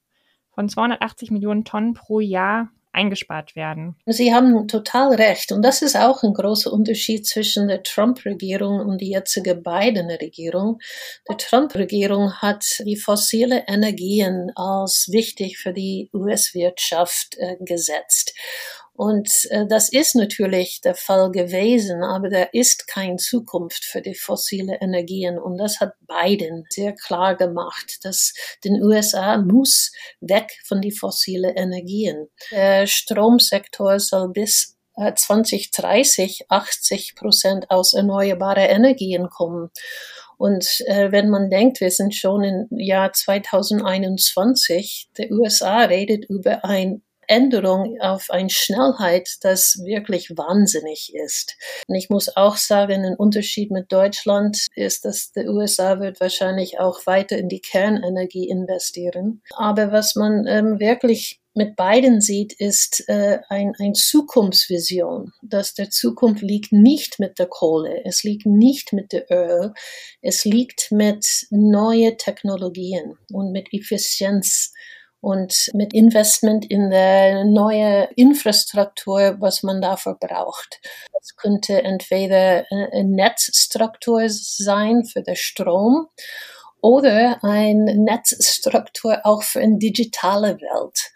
von 0.53 0.69
280 0.69 1.33
Millionen 1.33 1.65
Tonnen 1.65 1.95
pro 1.95 2.21
Jahr 2.21 2.71
eingespart 2.93 3.57
werden. 3.57 3.97
Sie 4.07 4.33
haben 4.33 4.69
total 4.69 5.17
recht. 5.17 5.51
Und 5.51 5.63
das 5.63 5.83
ist 5.83 5.97
auch 5.97 6.23
ein 6.23 6.33
großer 6.33 6.73
Unterschied 6.73 7.27
zwischen 7.27 7.67
der 7.67 7.83
Trump-Regierung 7.83 8.79
und 8.79 9.01
die 9.01 9.11
jetzige 9.11 9.57
Biden-Regierung. 9.57 10.79
Die 11.29 11.37
Trump-Regierung 11.37 12.35
hat 12.35 12.65
die 12.87 12.97
fossile 12.97 13.65
Energien 13.67 14.53
als 14.55 15.09
wichtig 15.11 15.59
für 15.59 15.73
die 15.73 16.09
US-Wirtschaft 16.15 17.37
äh, 17.39 17.57
gesetzt. 17.59 18.33
Und 18.97 19.29
äh, 19.51 19.67
das 19.67 19.89
ist 19.89 20.15
natürlich 20.15 20.81
der 20.81 20.95
Fall 20.95 21.33
gewesen, 21.33 22.05
aber 22.05 22.29
da 22.29 22.45
ist 22.53 22.87
keine 22.87 23.17
Zukunft 23.17 23.85
für 23.85 24.01
die 24.01 24.15
fossile 24.15 24.79
Energien. 24.81 25.37
Und 25.37 25.59
das 25.59 25.81
hat 25.81 25.95
Biden 26.07 26.65
sehr 26.71 26.95
klar 26.95 27.35
gemacht, 27.35 27.99
dass 28.05 28.33
den 28.63 28.81
USA 28.81 29.37
muss 29.39 29.91
weg 30.21 30.53
von 30.65 30.81
die 30.81 30.93
fossile 30.93 31.57
Energien. 31.57 32.29
Der 32.53 32.87
Stromsektor 32.87 33.99
soll 33.99 34.29
bis 34.31 34.77
2030 34.97 36.43
äh, 36.43 36.45
80 36.49 37.17
Prozent 37.17 37.71
aus 37.71 37.95
erneuerbaren 37.95 38.71
Energien 38.71 39.29
kommen. 39.29 39.71
Und 40.37 40.83
äh, 40.87 41.11
wenn 41.11 41.31
man 41.31 41.51
denkt, 41.51 41.81
wir 41.81 41.91
sind 41.91 42.15
schon 42.15 42.45
im 42.45 42.69
Jahr 42.79 43.13
2021, 43.13 45.09
der 45.19 45.33
USA 45.33 45.83
redet 45.85 46.27
über 46.27 46.65
ein 46.65 47.03
Änderung 47.29 47.99
auf 48.01 48.31
eine 48.31 48.51
Schnellheit, 48.51 49.29
das 49.43 49.79
wirklich 49.85 50.31
wahnsinnig 50.37 51.13
ist. 51.15 51.57
Und 51.89 51.95
ich 51.95 52.11
muss 52.11 52.37
auch 52.37 52.57
sagen, 52.57 53.05
ein 53.05 53.17
Unterschied 53.17 53.71
mit 53.71 53.93
Deutschland 53.93 54.67
ist, 54.75 55.05
dass 55.05 55.33
die 55.33 55.49
USA 55.49 56.01
wird 56.01 56.21
wahrscheinlich 56.21 56.79
auch 56.79 57.07
weiter 57.07 57.37
in 57.39 57.49
die 57.49 57.61
Kernenergie 57.61 58.49
investieren. 58.49 59.43
Aber 59.57 59.93
was 59.93 60.15
man 60.15 60.47
ähm, 60.47 60.81
wirklich 60.81 61.41
mit 61.55 61.77
beiden 61.77 62.21
sieht, 62.21 62.53
ist 62.53 63.09
äh, 63.09 63.39
ein, 63.49 63.75
ein 63.79 63.95
Zukunftsvision, 63.95 65.33
dass 65.43 65.75
der 65.75 65.89
Zukunft 65.89 66.43
liegt 66.43 66.73
nicht 66.73 67.21
mit 67.21 67.39
der 67.39 67.47
Kohle, 67.47 68.05
es 68.05 68.25
liegt 68.25 68.45
nicht 68.45 68.93
mit 68.93 69.13
der 69.13 69.31
Öl, 69.31 69.73
es 70.21 70.45
liegt 70.45 70.91
mit 70.91 71.47
neue 71.51 72.17
Technologien 72.17 73.17
und 73.33 73.53
mit 73.53 73.73
Effizienz 73.73 74.73
und 75.25 75.71
mit 75.73 75.95
Investment 75.95 76.71
in 76.71 76.91
der 76.91 77.47
neue 77.47 78.11
Infrastruktur, 78.15 79.37
was 79.41 79.63
man 79.63 79.81
dafür 79.81 80.17
braucht. 80.21 80.81
Das 81.15 81.35
könnte 81.37 81.83
entweder 81.83 82.67
eine 82.71 83.05
Netzstruktur 83.05 84.29
sein 84.29 85.05
für 85.05 85.23
den 85.23 85.37
Strom 85.37 86.09
oder 86.83 87.43
eine 87.43 87.95
Netzstruktur 87.97 89.25
auch 89.25 89.43
für 89.43 89.61
eine 89.61 89.79
digitale 89.79 90.59
Welt. 90.61 91.13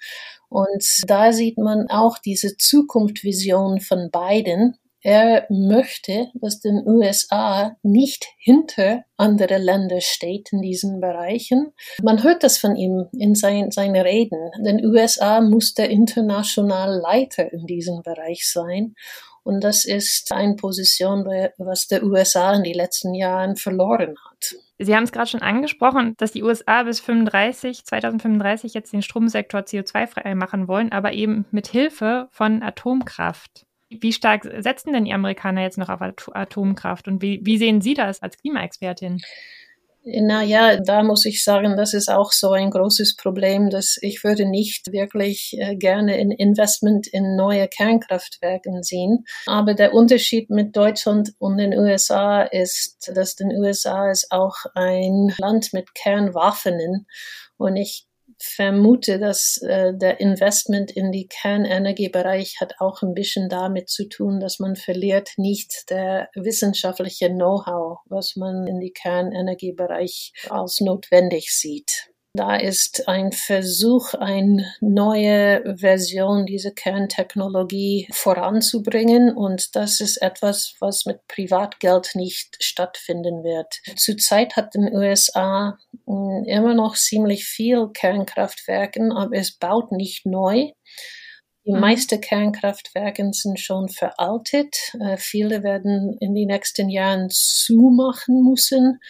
Und 0.48 0.84
da 1.06 1.32
sieht 1.32 1.58
man 1.58 1.90
auch 1.90 2.16
diese 2.16 2.56
Zukunftsvision 2.56 3.80
von 3.80 4.10
beiden, 4.10 4.78
er 5.02 5.46
möchte, 5.48 6.28
dass 6.34 6.60
den 6.60 6.82
USA 6.86 7.76
nicht 7.82 8.26
hinter 8.38 9.04
andere 9.16 9.58
Länder 9.58 10.00
steht 10.00 10.52
in 10.52 10.60
diesen 10.60 11.00
Bereichen. 11.00 11.72
Man 12.02 12.22
hört 12.22 12.42
das 12.42 12.58
von 12.58 12.76
ihm 12.76 13.06
in 13.12 13.34
sein, 13.34 13.70
seinen 13.70 13.96
Reden. 13.96 14.50
Den 14.64 14.84
USA 14.84 15.40
muss 15.40 15.74
der 15.74 15.90
internationale 15.90 17.00
Leiter 17.00 17.52
in 17.52 17.66
diesem 17.66 18.02
Bereich 18.02 18.50
sein. 18.50 18.94
Und 19.44 19.64
das 19.64 19.86
ist 19.86 20.30
eine 20.32 20.56
Position, 20.56 21.24
was 21.56 21.86
der 21.86 22.02
USA 22.02 22.54
in 22.54 22.64
den 22.64 22.74
letzten 22.74 23.14
Jahren 23.14 23.56
verloren 23.56 24.14
hat. 24.28 24.56
Sie 24.78 24.94
haben 24.94 25.04
es 25.04 25.12
gerade 25.12 25.30
schon 25.30 25.42
angesprochen, 25.42 26.14
dass 26.18 26.32
die 26.32 26.42
USA 26.42 26.82
bis 26.82 27.00
35, 27.00 27.84
2035 27.84 28.74
jetzt 28.74 28.92
den 28.92 29.02
Stromsektor 29.02 29.60
CO2-frei 29.60 30.34
machen 30.34 30.68
wollen, 30.68 30.92
aber 30.92 31.14
eben 31.14 31.46
mit 31.50 31.66
Hilfe 31.66 32.28
von 32.30 32.62
Atomkraft. 32.62 33.64
Wie 33.90 34.12
stark 34.12 34.44
setzen 34.58 34.92
denn 34.92 35.04
die 35.04 35.14
Amerikaner 35.14 35.62
jetzt 35.62 35.78
noch 35.78 35.88
auf 35.88 36.00
Atomkraft 36.00 37.08
und 37.08 37.22
wie, 37.22 37.40
wie 37.44 37.58
sehen 37.58 37.80
Sie 37.80 37.94
das 37.94 38.22
als 38.22 38.36
Klimaexpertin? 38.36 39.20
Naja, 40.04 40.80
da 40.80 41.02
muss 41.02 41.26
ich 41.26 41.44
sagen, 41.44 41.76
das 41.76 41.92
ist 41.92 42.08
auch 42.08 42.32
so 42.32 42.52
ein 42.52 42.70
großes 42.70 43.16
Problem, 43.16 43.68
dass 43.68 43.98
ich 44.00 44.24
würde 44.24 44.46
nicht 44.46 44.90
wirklich 44.90 45.54
äh, 45.58 45.76
gerne 45.76 46.14
ein 46.14 46.30
Investment 46.30 47.06
in 47.08 47.36
neue 47.36 47.68
Kernkraftwerke 47.68 48.70
sehen. 48.82 49.24
Aber 49.46 49.74
der 49.74 49.92
Unterschied 49.92 50.48
mit 50.48 50.76
Deutschland 50.76 51.32
und 51.38 51.58
den 51.58 51.76
USA 51.76 52.42
ist, 52.42 53.10
dass 53.14 53.36
den 53.36 53.50
USA 53.50 54.10
ist 54.10 54.28
auch 54.30 54.56
ein 54.74 55.34
Land 55.38 55.74
mit 55.74 55.94
Kernwaffen 55.94 57.06
und 57.58 57.76
ich 57.76 58.07
vermute, 58.38 59.18
dass 59.18 59.58
äh, 59.58 59.92
der 59.94 60.20
Investment 60.20 60.90
in 60.90 61.12
die 61.12 61.26
Kernenergiebereich 61.26 62.60
hat 62.60 62.74
auch 62.78 63.02
ein 63.02 63.14
bisschen 63.14 63.48
damit 63.48 63.88
zu 63.88 64.08
tun, 64.08 64.40
dass 64.40 64.58
man 64.58 64.76
verliert 64.76 65.30
nicht 65.36 65.90
der 65.90 66.28
wissenschaftliche 66.34 67.28
Know-how, 67.28 67.98
was 68.06 68.36
man 68.36 68.66
in 68.66 68.80
die 68.80 68.92
Kernenergiebereich 68.92 70.32
als 70.48 70.80
notwendig 70.80 71.52
sieht. 71.52 72.10
Da 72.38 72.54
ist 72.54 73.08
ein 73.08 73.32
Versuch, 73.32 74.14
eine 74.14 74.72
neue 74.80 75.76
Version 75.76 76.46
dieser 76.46 76.70
Kerntechnologie 76.70 78.06
voranzubringen 78.12 79.36
und 79.36 79.74
das 79.74 79.98
ist 79.98 80.22
etwas, 80.22 80.76
was 80.78 81.04
mit 81.04 81.26
Privatgeld 81.26 82.12
nicht 82.14 82.56
stattfinden 82.62 83.42
wird. 83.42 83.80
Zurzeit 83.96 84.54
hat 84.54 84.74
den 84.74 84.94
USA 84.94 85.78
hm, 86.06 86.44
immer 86.46 86.74
noch 86.74 86.94
ziemlich 86.94 87.44
viel 87.44 87.88
Kernkraftwerke, 87.92 89.00
aber 89.16 89.34
es 89.36 89.58
baut 89.58 89.90
nicht 89.90 90.24
neu. 90.24 90.70
Die 91.66 91.72
mhm. 91.72 91.80
meisten 91.80 92.20
Kernkraftwerke 92.20 93.28
sind 93.32 93.58
schon 93.58 93.88
veraltet. 93.88 94.76
Äh, 95.00 95.16
viele 95.16 95.64
werden 95.64 96.16
in 96.20 96.36
den 96.36 96.46
nächsten 96.46 96.88
Jahren 96.88 97.30
zumachen 97.30 98.44
müssen. 98.44 99.00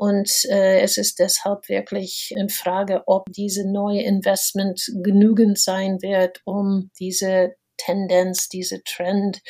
Und 0.00 0.46
äh, 0.48 0.80
es 0.80 0.96
ist 0.96 1.18
deshalb 1.18 1.68
wirklich 1.68 2.32
in 2.34 2.48
Frage, 2.48 3.02
ob 3.04 3.26
diese 3.30 3.70
neue 3.70 4.00
Investment 4.00 4.80
genügend 5.02 5.58
sein 5.58 6.00
wird, 6.00 6.40
um 6.46 6.90
diese 6.98 7.54
Tendenz, 7.76 8.48
diese 8.48 8.82
Trend 8.82 9.42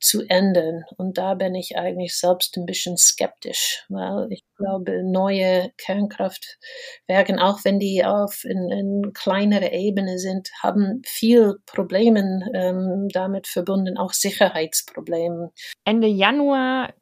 zu 0.00 0.22
ändern. 0.28 0.82
Und 0.96 1.18
da 1.18 1.34
bin 1.34 1.54
ich 1.54 1.76
eigentlich 1.76 2.18
selbst 2.18 2.56
ein 2.56 2.66
bisschen 2.66 2.96
skeptisch, 2.96 3.84
weil 3.88 4.26
ich 4.30 4.42
glaube, 4.56 5.04
neue 5.04 5.70
Kernkraftwerke, 5.78 7.40
auch 7.40 7.60
wenn 7.62 7.78
die 7.78 8.04
auf 8.04 8.42
in, 8.42 8.68
in 8.72 9.12
kleinere 9.12 9.70
Ebene 9.70 10.18
sind, 10.18 10.50
haben 10.64 11.00
viel 11.06 11.58
Probleme 11.64 12.40
ähm, 12.54 13.06
damit 13.12 13.46
verbunden, 13.46 13.96
auch 13.96 14.12
Sicherheitsprobleme. 14.12 15.52
Ende 15.84 16.08
Januar 16.08 16.92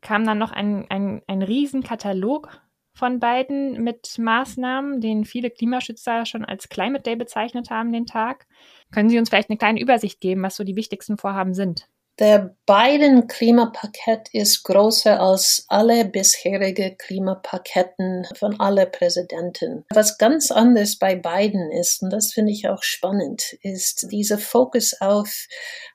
kam 0.00 0.24
dann 0.24 0.38
noch 0.38 0.52
ein, 0.52 0.86
ein, 0.90 1.22
ein 1.26 1.42
Riesenkatalog 1.42 2.60
von 2.92 3.20
beiden 3.20 3.84
mit 3.84 4.18
Maßnahmen, 4.18 5.00
den 5.00 5.24
viele 5.24 5.50
Klimaschützer 5.50 6.26
schon 6.26 6.44
als 6.44 6.68
Climate 6.68 7.02
Day 7.02 7.16
bezeichnet 7.16 7.70
haben, 7.70 7.92
den 7.92 8.06
Tag. 8.06 8.46
Können 8.90 9.08
Sie 9.08 9.18
uns 9.18 9.28
vielleicht 9.28 9.50
eine 9.50 9.58
kleine 9.58 9.80
Übersicht 9.80 10.20
geben, 10.20 10.42
was 10.42 10.56
so 10.56 10.64
die 10.64 10.76
wichtigsten 10.76 11.16
Vorhaben 11.16 11.54
sind? 11.54 11.88
Der 12.18 12.56
Biden 12.66 13.28
Klimapaket 13.28 14.28
ist 14.32 14.64
größer 14.64 15.20
als 15.20 15.64
alle 15.68 16.04
bisherige 16.04 16.96
Klimapaketten 16.96 18.26
von 18.34 18.58
alle 18.58 18.86
Präsidenten. 18.86 19.84
Was 19.94 20.18
ganz 20.18 20.50
anders 20.50 20.98
bei 20.98 21.14
Biden 21.14 21.70
ist, 21.70 22.02
und 22.02 22.10
das 22.10 22.32
finde 22.32 22.50
ich 22.50 22.68
auch 22.68 22.82
spannend, 22.82 23.56
ist 23.62 24.08
dieser 24.10 24.38
Fokus 24.38 25.00
auf 25.00 25.46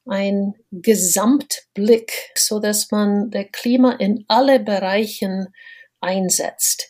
ein 0.05 0.53
Gesamtblick, 0.71 2.13
so 2.37 2.59
dass 2.59 2.89
man 2.89 3.29
der 3.29 3.45
Klima 3.45 3.91
in 3.91 4.23
alle 4.29 4.61
Bereichen 4.61 5.53
einsetzt. 5.99 6.89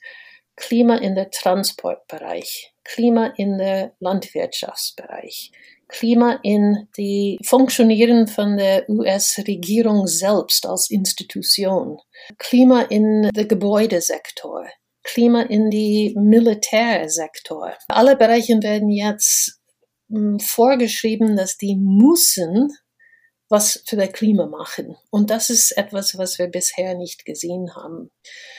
Klima 0.55 0.97
in 0.97 1.15
der 1.15 1.31
Transportbereich, 1.31 2.71
Klima 2.83 3.33
in 3.37 3.57
der 3.57 3.95
Landwirtschaftsbereich, 3.99 5.51
Klima 5.87 6.39
in 6.43 6.87
die 6.97 7.39
Funktionieren 7.43 8.27
von 8.27 8.57
der 8.57 8.89
US-Regierung 8.89 10.07
selbst 10.07 10.65
als 10.65 10.89
Institution, 10.89 11.97
Klima 12.37 12.81
in 12.83 13.29
der 13.33 13.45
Gebäudesektor, 13.45 14.65
Klima 15.03 15.41
in 15.43 15.69
die 15.69 16.15
Militärsektor. 16.17 17.73
Alle 17.87 18.15
Bereiche 18.15 18.61
werden 18.61 18.89
jetzt 18.89 19.59
hm, 20.09 20.39
vorgeschrieben, 20.39 21.35
dass 21.35 21.57
die 21.57 21.75
müssen 21.75 22.69
was 23.53 23.83
für 23.85 23.97
das 23.97 24.11
Klima 24.11 24.47
machen. 24.47 24.97
Und 25.11 25.29
das 25.29 25.51
ist 25.51 25.77
etwas, 25.77 26.17
was 26.17 26.39
wir 26.39 26.47
bisher 26.47 26.95
nicht 26.95 27.23
gesehen 27.23 27.75
haben. 27.75 28.09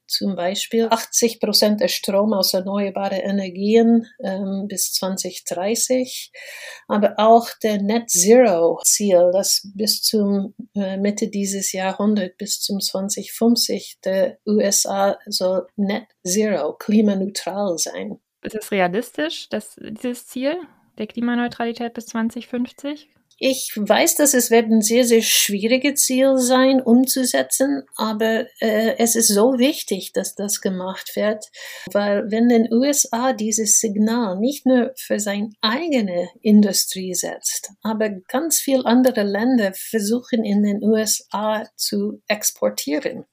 Zum 0.06 0.36
Beispiel 0.36 0.86
80 0.88 1.40
Prozent 1.40 1.80
der 1.80 1.88
Strom 1.88 2.32
aus 2.32 2.54
erneuerbaren 2.54 3.18
Energien 3.18 4.06
ähm, 4.22 4.66
bis 4.68 4.92
2030, 4.92 6.30
aber 6.86 7.14
auch 7.16 7.48
der 7.60 7.82
Net 7.82 8.08
Zero 8.08 8.80
Ziel, 8.84 9.30
das 9.32 9.68
bis 9.74 10.00
zum 10.00 10.54
äh, 10.76 10.96
Mitte 10.96 11.26
dieses 11.26 11.72
Jahrhunderts, 11.72 12.36
bis 12.38 12.60
zum 12.60 12.78
2050 12.78 13.98
der 14.04 14.38
USA 14.46 15.18
soll 15.26 15.66
Net 15.74 16.06
Zero, 16.24 16.74
klimaneutral 16.74 17.78
sein. 17.78 18.20
Ist 18.42 18.54
es 18.54 18.70
realistisch, 18.70 19.48
dass 19.48 19.74
dieses 19.76 20.28
Ziel 20.28 20.54
der 20.98 21.08
Klimaneutralität 21.08 21.94
bis 21.94 22.06
2050? 22.06 23.08
Ich 23.38 23.72
weiß, 23.74 24.16
dass 24.16 24.32
es 24.34 24.50
wird 24.50 24.70
ein 24.70 24.80
sehr, 24.80 25.04
sehr 25.04 25.22
schwieriges 25.22 26.02
Ziel 26.02 26.38
sein, 26.38 26.80
umzusetzen, 26.80 27.82
aber 27.96 28.46
äh, 28.60 28.96
es 28.98 29.16
ist 29.16 29.28
so 29.28 29.58
wichtig, 29.58 30.12
dass 30.12 30.34
das 30.34 30.60
gemacht 30.60 31.16
wird, 31.16 31.46
weil 31.92 32.30
wenn 32.30 32.48
den 32.48 32.72
USA 32.72 33.32
dieses 33.32 33.80
Signal 33.80 34.38
nicht 34.38 34.66
nur 34.66 34.92
für 34.96 35.18
seine 35.18 35.50
eigene 35.60 36.28
Industrie 36.42 37.14
setzt, 37.14 37.70
aber 37.82 38.10
ganz 38.28 38.58
viele 38.58 38.86
andere 38.86 39.22
Länder 39.22 39.72
versuchen 39.74 40.44
in 40.44 40.62
den 40.62 40.82
USA 40.82 41.68
zu 41.76 42.22
exportieren. 42.28 43.24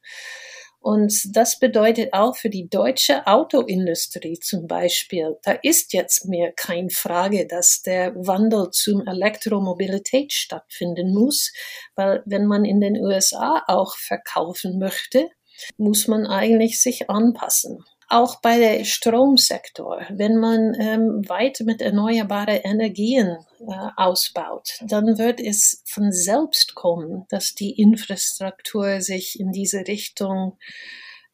Und 0.82 1.14
das 1.36 1.60
bedeutet 1.60 2.12
auch 2.12 2.36
für 2.36 2.50
die 2.50 2.68
deutsche 2.68 3.28
Autoindustrie 3.28 4.40
zum 4.40 4.66
Beispiel, 4.66 5.38
da 5.44 5.52
ist 5.52 5.94
jetzt 5.94 6.26
mehr 6.26 6.52
keine 6.54 6.90
Frage, 6.90 7.46
dass 7.46 7.84
der 7.84 8.16
Wandel 8.16 8.72
zum 8.72 9.06
Elektromobilität 9.06 10.34
stattfinden 10.34 11.14
muss, 11.14 11.54
weil 11.96 12.24
wenn 12.26 12.48
man 12.48 12.66
in 12.66 12.82
den 12.82 12.98
USA 12.98 13.64
auch 13.68 13.96
verkaufen 13.96 14.80
möchte, 14.80 15.30
muss 15.78 16.08
man 16.08 16.26
eigentlich 16.26 16.82
sich 16.82 17.12
anpassen 17.12 17.86
auch 18.12 18.42
bei 18.42 18.60
der 18.60 18.84
Stromsektor, 18.84 20.02
wenn 20.10 20.38
man 20.38 20.74
ähm, 20.80 21.24
weiter 21.28 21.64
mit 21.64 21.82
erneuerbaren 21.82 22.60
Energien 22.64 23.38
äh, 23.60 23.90
ausbaut, 23.96 24.80
dann 24.82 25.18
wird 25.18 25.40
es 25.40 25.82
von 25.88 26.12
selbst 26.12 26.76
kommen, 26.76 27.26
dass 27.30 27.56
die 27.56 27.80
Infrastruktur 27.80 29.02
sich 29.02 29.40
in 29.40 29.52
diese 29.52 29.88
Richtung 29.88 30.58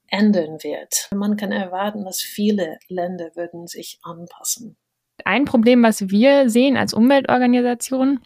ändern 0.09 0.63
wird. 0.63 1.09
Man 1.13 1.35
kann 1.35 1.51
erwarten, 1.51 2.05
dass 2.05 2.21
viele 2.21 2.77
Länder 2.87 3.31
würden 3.35 3.67
sich 3.67 3.99
anpassen. 4.03 4.77
Ein 5.25 5.45
Problem, 5.45 5.81
was 5.83 6.09
wir 6.09 6.49
sehen 6.49 6.77
als 6.77 6.93
Umweltorganisation, 6.93 8.19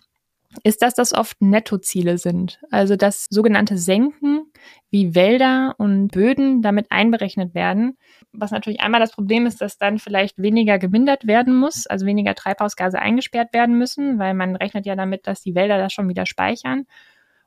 ist, 0.64 0.82
dass 0.82 0.94
das 0.94 1.14
oft 1.14 1.42
Nettoziele 1.42 2.18
sind. 2.18 2.60
Also 2.72 2.96
dass 2.96 3.28
sogenannte 3.30 3.78
Senken 3.78 4.52
wie 4.90 5.16
Wälder 5.16 5.76
und 5.78 6.10
Böden 6.10 6.62
damit 6.62 6.88
einberechnet 6.92 7.56
werden. 7.56 7.98
Was 8.34 8.52
natürlich 8.52 8.82
einmal 8.82 9.00
das 9.00 9.14
Problem 9.14 9.46
ist, 9.46 9.62
dass 9.62 9.78
dann 9.78 10.00
vielleicht 10.00 10.38
weniger 10.38 10.80
gemindert 10.80 11.28
werden 11.28 11.56
muss, 11.56 11.88
also 11.88 12.06
weniger 12.06 12.36
Treibhausgase 12.36 13.00
eingesperrt 13.00 13.54
werden 13.54 13.78
müssen, 13.78 14.20
weil 14.20 14.34
man 14.34 14.56
rechnet 14.56 14.86
ja 14.86 14.96
damit, 14.96 15.28
dass 15.28 15.42
die 15.42 15.56
Wälder 15.56 15.78
das 15.78 15.94
schon 15.94 16.10
wieder 16.10 16.26
speichern. 16.26 16.86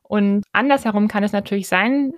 Und 0.02 0.44
andersherum 0.52 1.08
kann 1.08 1.24
es 1.24 1.32
natürlich 1.32 1.68
sein, 1.68 2.12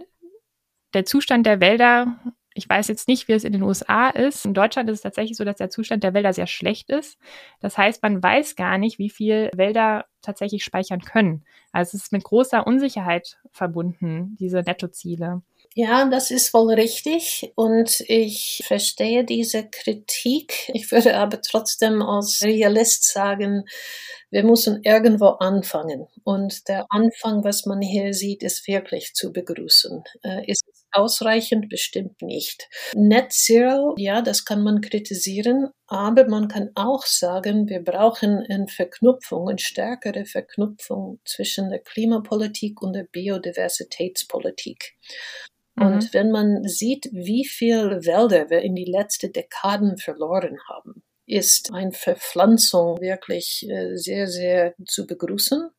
der 0.94 1.04
Zustand 1.04 1.46
der 1.46 1.60
Wälder 1.60 2.18
ich 2.56 2.68
weiß 2.68 2.88
jetzt 2.88 3.06
nicht, 3.06 3.28
wie 3.28 3.32
es 3.32 3.44
in 3.44 3.52
den 3.52 3.62
USA 3.62 4.08
ist. 4.08 4.46
In 4.46 4.54
Deutschland 4.54 4.88
ist 4.88 4.96
es 4.96 5.02
tatsächlich 5.02 5.36
so, 5.36 5.44
dass 5.44 5.56
der 5.56 5.70
Zustand 5.70 6.02
der 6.02 6.14
Wälder 6.14 6.32
sehr 6.32 6.46
schlecht 6.46 6.88
ist. 6.88 7.18
Das 7.60 7.76
heißt, 7.76 8.02
man 8.02 8.22
weiß 8.22 8.56
gar 8.56 8.78
nicht, 8.78 8.98
wie 8.98 9.10
viel 9.10 9.50
Wälder 9.54 10.06
tatsächlich 10.22 10.64
speichern 10.64 11.00
können. 11.00 11.44
Also 11.72 11.96
es 11.96 12.04
ist 12.04 12.12
mit 12.12 12.24
großer 12.24 12.66
Unsicherheit 12.66 13.38
verbunden, 13.52 14.36
diese 14.40 14.62
Nettoziele. 14.62 15.42
Ja, 15.74 16.06
das 16.08 16.30
ist 16.30 16.54
wohl 16.54 16.72
richtig 16.72 17.52
und 17.54 18.00
ich 18.08 18.62
verstehe 18.66 19.24
diese 19.24 19.68
Kritik. 19.68 20.70
Ich 20.72 20.90
würde 20.90 21.16
aber 21.18 21.42
trotzdem 21.42 22.00
als 22.00 22.40
Realist 22.42 23.12
sagen, 23.12 23.66
wir 24.30 24.42
müssen 24.42 24.82
irgendwo 24.82 25.26
anfangen. 25.26 26.06
Und 26.24 26.68
der 26.68 26.86
Anfang, 26.88 27.44
was 27.44 27.66
man 27.66 27.80
hier 27.80 28.14
sieht, 28.14 28.42
ist 28.42 28.66
wirklich 28.66 29.14
zu 29.14 29.32
begrüßen. 29.32 30.02
Äh, 30.22 30.50
ist 30.50 30.64
ausreichend? 30.96 31.68
Bestimmt 31.68 32.22
nicht. 32.22 32.68
Net 32.94 33.32
Zero, 33.32 33.94
ja, 33.98 34.22
das 34.22 34.44
kann 34.44 34.62
man 34.62 34.80
kritisieren, 34.80 35.70
aber 35.86 36.28
man 36.28 36.48
kann 36.48 36.70
auch 36.74 37.04
sagen, 37.04 37.68
wir 37.68 37.82
brauchen 37.82 38.44
eine 38.48 38.68
Verknüpfung, 38.68 39.48
eine 39.48 39.58
stärkere 39.58 40.24
Verknüpfung 40.24 41.20
zwischen 41.24 41.70
der 41.70 41.80
Klimapolitik 41.80 42.82
und 42.82 42.94
der 42.94 43.04
Biodiversitätspolitik. 43.04 44.94
Und 45.78 46.04
mhm. 46.04 46.08
wenn 46.12 46.30
man 46.30 46.64
sieht, 46.64 47.08
wie 47.12 47.44
viel 47.44 48.04
Wälder 48.06 48.48
wir 48.48 48.62
in 48.62 48.74
die 48.74 48.90
letzten 48.90 49.32
Dekaden 49.32 49.98
verloren 49.98 50.58
haben, 50.68 51.02
ist 51.26 51.72
eine 51.72 51.92
Verpflanzung 51.92 53.00
wirklich 53.00 53.66
äh, 53.68 53.96
sehr, 53.96 54.26
sehr 54.28 54.74
zu 54.86 55.06
begrüßen. 55.06 55.70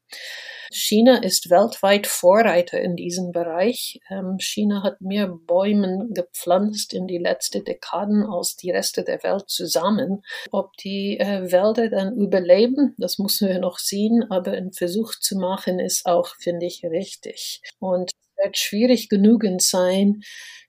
China 0.69 1.23
ist 1.23 1.49
weltweit 1.49 2.07
Vorreiter 2.07 2.79
in 2.79 2.95
diesem 2.95 3.31
Bereich. 3.31 3.99
Ähm, 4.09 4.37
China 4.39 4.83
hat 4.83 5.01
mehr 5.01 5.27
Bäume 5.27 6.07
gepflanzt 6.11 6.93
in 6.93 7.07
die 7.07 7.17
letzten 7.17 7.63
Dekaden 7.63 8.25
als 8.25 8.55
die 8.55 8.71
Reste 8.71 9.03
der 9.03 9.23
Welt 9.23 9.49
zusammen. 9.49 10.23
Ob 10.51 10.75
die 10.77 11.19
äh, 11.19 11.51
Wälder 11.51 11.89
dann 11.89 12.17
überleben, 12.17 12.95
das 12.97 13.17
müssen 13.17 13.47
wir 13.47 13.59
noch 13.59 13.79
sehen, 13.79 14.25
aber 14.29 14.51
ein 14.51 14.73
Versuch 14.73 15.15
zu 15.15 15.37
machen 15.37 15.79
ist 15.79 16.05
auch, 16.05 16.35
finde 16.35 16.65
ich, 16.65 16.83
richtig. 16.83 17.61
Und 17.79 18.11
wird 18.43 18.57
schwierig 18.57 19.09
genügend 19.09 19.61
sein, 19.61 20.21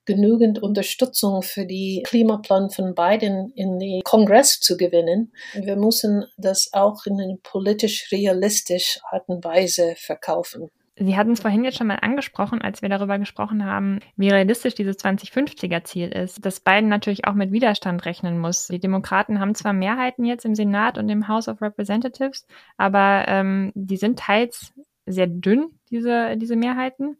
genügend 0.08 0.62
Unterstützung 0.62 1.42
für 1.42 1.66
die 1.66 2.02
Klimaplan 2.06 2.70
von 2.70 2.94
Biden 2.94 3.52
in 3.54 3.78
den 3.78 4.02
Kongress 4.02 4.58
zu 4.58 4.76
gewinnen. 4.76 5.32
Wir 5.52 5.76
müssen 5.76 6.24
das 6.38 6.70
auch 6.72 7.04
in 7.04 7.20
eine 7.20 7.36
politisch 7.42 8.10
realistisch 8.10 9.00
Art 9.10 9.28
und 9.28 9.44
Weise 9.44 9.94
verkaufen. 9.98 10.70
Sie 11.00 11.16
hatten 11.16 11.32
es 11.32 11.40
vorhin 11.40 11.62
jetzt 11.62 11.78
schon 11.78 11.86
mal 11.86 11.98
angesprochen, 12.00 12.60
als 12.60 12.82
wir 12.82 12.88
darüber 12.88 13.18
gesprochen 13.18 13.64
haben, 13.64 14.00
wie 14.16 14.30
realistisch 14.30 14.74
dieses 14.74 14.96
2050er-Ziel 14.98 16.08
ist, 16.08 16.44
dass 16.44 16.60
Biden 16.60 16.88
natürlich 16.88 17.26
auch 17.26 17.34
mit 17.34 17.52
Widerstand 17.52 18.04
rechnen 18.04 18.38
muss. 18.38 18.66
Die 18.66 18.80
Demokraten 18.80 19.38
haben 19.38 19.54
zwar 19.54 19.72
Mehrheiten 19.72 20.24
jetzt 20.24 20.44
im 20.44 20.56
Senat 20.56 20.98
und 20.98 21.08
im 21.08 21.28
House 21.28 21.48
of 21.48 21.62
Representatives, 21.62 22.46
aber 22.78 23.26
ähm, 23.28 23.72
die 23.74 23.96
sind 23.96 24.18
teils 24.18 24.72
sehr 25.06 25.28
dünn, 25.28 25.78
diese, 25.90 26.36
diese 26.36 26.56
Mehrheiten. 26.56 27.16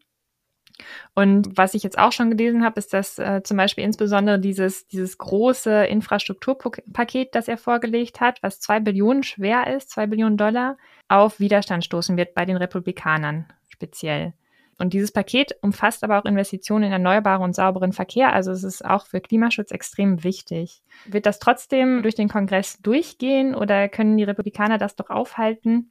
Und 1.15 1.57
was 1.57 1.75
ich 1.75 1.83
jetzt 1.83 1.99
auch 1.99 2.13
schon 2.13 2.31
gelesen 2.31 2.65
habe, 2.65 2.79
ist, 2.79 2.93
dass 2.93 3.19
äh, 3.19 3.43
zum 3.43 3.57
Beispiel 3.57 3.85
insbesondere 3.85 4.39
dieses, 4.39 4.87
dieses 4.87 5.19
große 5.19 5.87
Infrastrukturpaket, 5.87 7.35
das 7.35 7.49
er 7.49 7.59
vorgelegt 7.59 8.21
hat, 8.21 8.43
was 8.43 8.61
zwei 8.61 8.81
Billionen 8.81 9.23
schwer 9.23 9.67
ist, 9.75 9.91
zwei 9.91 10.07
Billionen 10.07 10.37
Dollar, 10.37 10.77
auf 11.09 11.41
Widerstand 11.41 11.85
stoßen 11.85 12.17
wird 12.17 12.35
bei 12.35 12.45
den 12.45 12.57
Republikanern 12.57 13.47
speziell. 13.69 14.35
Und 14.79 14.93
dieses 14.93 15.11
Paket 15.11 15.57
umfasst 15.61 16.05
aber 16.05 16.21
auch 16.21 16.25
Investitionen 16.25 16.85
in 16.85 16.93
erneuerbaren 16.93 17.43
und 17.43 17.55
sauberen 17.55 17.93
Verkehr. 17.93 18.33
Also 18.33 18.53
es 18.53 18.63
ist 18.63 18.85
auch 18.85 19.07
für 19.07 19.21
Klimaschutz 19.21 19.73
extrem 19.73 20.23
wichtig. 20.23 20.83
Wird 21.05 21.27
das 21.27 21.41
trotzdem 21.41 22.03
durch 22.03 22.15
den 22.15 22.29
Kongress 22.29 22.79
durchgehen 22.81 23.57
oder 23.57 23.89
können 23.89 24.17
die 24.17 24.25
Republikaner 24.25 24.79
das 24.79 24.95
doch 24.95 25.11
aufhalten? 25.11 25.91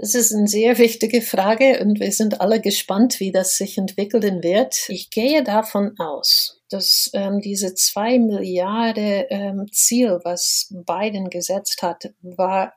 Das 0.00 0.14
ist 0.14 0.32
eine 0.32 0.46
sehr 0.46 0.78
wichtige 0.78 1.20
Frage 1.22 1.80
und 1.80 1.98
wir 1.98 2.12
sind 2.12 2.40
alle 2.40 2.60
gespannt, 2.60 3.18
wie 3.18 3.32
das 3.32 3.56
sich 3.56 3.76
entwickeln 3.78 4.44
wird. 4.44 4.88
Ich 4.88 5.10
gehe 5.10 5.42
davon 5.42 5.98
aus, 5.98 6.62
dass 6.70 7.10
ähm, 7.14 7.40
diese 7.40 7.74
zwei 7.74 8.20
Milliarden 8.20 9.24
ähm, 9.28 9.66
Ziel, 9.72 10.20
was 10.22 10.72
Biden 10.86 11.30
gesetzt 11.30 11.82
hat, 11.82 12.12
war 12.22 12.74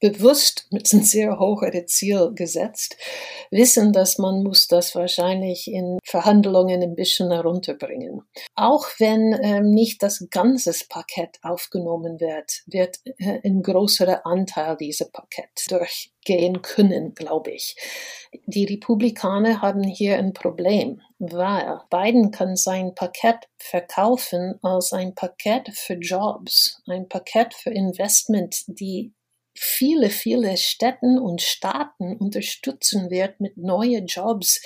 bewusst 0.00 0.66
mit 0.70 0.92
einem 0.92 1.02
sehr 1.02 1.38
hohen 1.38 1.86
Ziel 1.88 2.32
gesetzt, 2.34 2.96
wissen, 3.50 3.92
dass 3.92 4.18
man 4.18 4.42
muss 4.42 4.68
das 4.68 4.94
wahrscheinlich 4.94 5.68
in 5.68 5.98
Verhandlungen 6.04 6.82
ein 6.82 6.94
bisschen 6.94 7.30
herunterbringen. 7.30 8.22
Auch 8.54 8.86
wenn 8.98 9.38
ähm, 9.42 9.70
nicht 9.70 10.02
das 10.02 10.26
ganze 10.30 10.72
Paket 10.88 11.38
aufgenommen 11.42 12.20
wird, 12.20 12.62
wird 12.66 12.98
äh, 13.18 13.40
ein 13.44 13.62
größerer 13.62 14.24
Anteil 14.24 14.76
dieser 14.76 15.06
Paket 15.06 15.48
durchgehen 15.68 16.62
können, 16.62 17.14
glaube 17.14 17.50
ich. 17.50 17.76
Die 18.46 18.66
Republikaner 18.66 19.62
haben 19.62 19.82
hier 19.82 20.18
ein 20.18 20.32
Problem, 20.32 21.00
weil 21.18 21.80
Biden 21.90 22.30
kann 22.30 22.56
sein 22.56 22.94
Paket 22.94 23.48
verkaufen 23.56 24.58
als 24.62 24.92
ein 24.92 25.14
Paket 25.14 25.70
für 25.72 25.94
Jobs, 25.94 26.82
ein 26.86 27.08
Paket 27.08 27.54
für 27.54 27.70
Investment, 27.70 28.64
die 28.68 29.12
viele, 29.58 30.10
viele 30.10 30.56
Städten 30.56 31.18
und 31.18 31.42
Staaten 31.42 32.16
unterstützen 32.16 33.10
wird 33.10 33.40
mit 33.40 33.56
neuen 33.56 34.06
Jobs. 34.06 34.60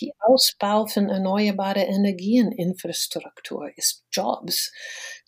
Die 0.00 0.12
Ausbau 0.20 0.86
von 0.86 1.08
erneuerbare 1.08 1.82
Energieninfrastruktur 1.82 3.70
ist 3.76 4.04
Jobs. 4.10 4.72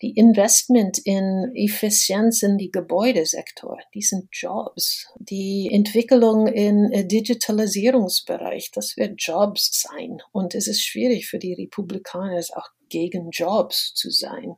Die 0.02 0.12
Investment 0.12 0.98
in 0.98 1.52
Effizienz 1.54 2.42
in 2.42 2.56
die 2.56 2.70
Gebäudesektor, 2.70 3.78
die 3.94 4.02
sind 4.02 4.28
Jobs. 4.33 5.06
Die 5.18 5.68
Entwicklung 5.70 6.46
im 6.46 6.90
Digitalisierungsbereich, 7.09 8.70
das 8.72 8.96
wird 8.96 9.14
Jobs 9.18 9.83
sein. 9.83 10.22
Und 10.33 10.54
es 10.54 10.66
ist 10.66 10.85
schwierig 10.85 11.28
für 11.28 11.38
die 11.38 11.54
Republikaner, 11.54 12.38
es 12.38 12.52
auch 12.52 12.68
gegen 12.88 13.30
Jobs 13.30 13.94
zu 13.94 14.11
sein. 14.11 14.56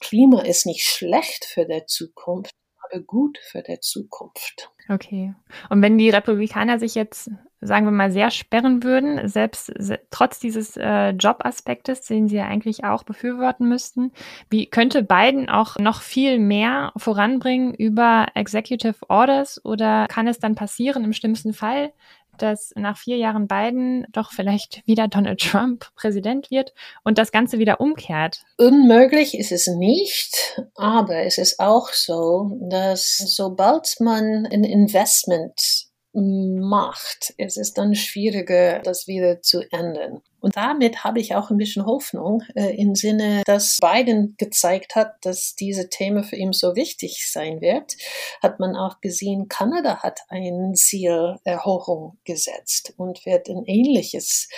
Klima 0.00 0.42
ist 0.42 0.66
nicht 0.66 0.82
schlecht 0.82 1.44
für 1.44 1.66
die 1.66 1.84
Zukunft, 1.86 2.52
gut 3.00 3.38
für 3.38 3.62
die 3.62 3.80
Zukunft. 3.80 4.70
Okay. 4.88 5.34
Und 5.70 5.82
wenn 5.82 5.98
die 5.98 6.10
Republikaner 6.10 6.78
sich 6.78 6.94
jetzt, 6.94 7.30
sagen 7.60 7.86
wir 7.86 7.90
mal, 7.90 8.10
sehr 8.10 8.30
sperren 8.30 8.82
würden, 8.82 9.28
selbst 9.28 9.72
se 9.78 9.98
trotz 10.10 10.38
dieses 10.38 10.76
äh, 10.76 11.10
Jobaspektes, 11.10 12.02
den 12.02 12.28
sie 12.28 12.36
ja 12.36 12.46
eigentlich 12.46 12.84
auch 12.84 13.02
befürworten 13.02 13.68
müssten, 13.68 14.12
wie 14.50 14.66
könnte 14.66 15.02
Biden 15.02 15.48
auch 15.48 15.78
noch 15.78 16.02
viel 16.02 16.38
mehr 16.38 16.92
voranbringen 16.96 17.72
über 17.72 18.26
Executive 18.34 18.96
Orders 19.08 19.64
oder 19.64 20.06
kann 20.08 20.26
es 20.26 20.38
dann 20.38 20.54
passieren 20.54 21.04
im 21.04 21.14
schlimmsten 21.14 21.54
Fall, 21.54 21.92
dass 22.38 22.72
nach 22.76 22.96
vier 22.96 23.16
Jahren 23.16 23.46
Biden 23.46 24.06
doch 24.12 24.32
vielleicht 24.32 24.82
wieder 24.86 25.08
Donald 25.08 25.40
Trump 25.40 25.86
Präsident 25.96 26.50
wird 26.50 26.72
und 27.02 27.18
das 27.18 27.32
Ganze 27.32 27.58
wieder 27.58 27.80
umkehrt. 27.80 28.42
Unmöglich 28.56 29.38
ist 29.38 29.52
es 29.52 29.66
nicht, 29.66 30.62
aber 30.74 31.24
es 31.24 31.38
ist 31.38 31.60
auch 31.60 31.88
so, 31.90 32.58
dass 32.70 33.16
sobald 33.16 33.96
man 34.00 34.46
ein 34.46 34.64
Investment 34.64 35.83
macht, 36.14 37.34
es 37.38 37.56
ist 37.56 37.76
dann 37.76 37.94
schwieriger, 37.94 38.78
das 38.80 39.08
wieder 39.08 39.42
zu 39.42 39.62
ändern. 39.72 40.22
Und 40.40 40.56
damit 40.56 41.02
habe 41.02 41.20
ich 41.20 41.34
auch 41.34 41.50
ein 41.50 41.56
bisschen 41.56 41.86
Hoffnung 41.86 42.42
äh, 42.54 42.76
im 42.76 42.94
Sinne, 42.94 43.42
dass 43.46 43.78
Biden 43.80 44.34
gezeigt 44.38 44.94
hat, 44.94 45.16
dass 45.22 45.54
diese 45.54 45.88
Thema 45.88 46.22
für 46.22 46.36
ihn 46.36 46.52
so 46.52 46.76
wichtig 46.76 47.30
sein 47.32 47.60
wird. 47.60 47.96
Hat 48.42 48.60
man 48.60 48.76
auch 48.76 49.00
gesehen, 49.00 49.48
Kanada 49.48 50.02
hat 50.02 50.20
ein 50.28 50.74
Ziel 50.74 51.36
Erhöhung 51.44 52.18
gesetzt 52.24 52.94
und 52.96 53.24
wird 53.26 53.48
ein 53.48 53.64
ähnliches 53.64 54.48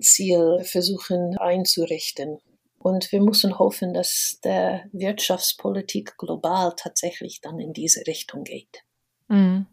Ziel 0.00 0.62
versuchen 0.64 1.38
einzurichten. 1.38 2.40
Und 2.78 3.12
wir 3.12 3.20
müssen 3.20 3.58
hoffen, 3.58 3.94
dass 3.94 4.38
der 4.42 4.84
Wirtschaftspolitik 4.92 6.18
global 6.18 6.74
tatsächlich 6.76 7.40
dann 7.40 7.60
in 7.60 7.72
diese 7.72 8.06
Richtung 8.06 8.44
geht. 8.44 8.82
Mhm. 9.28 9.66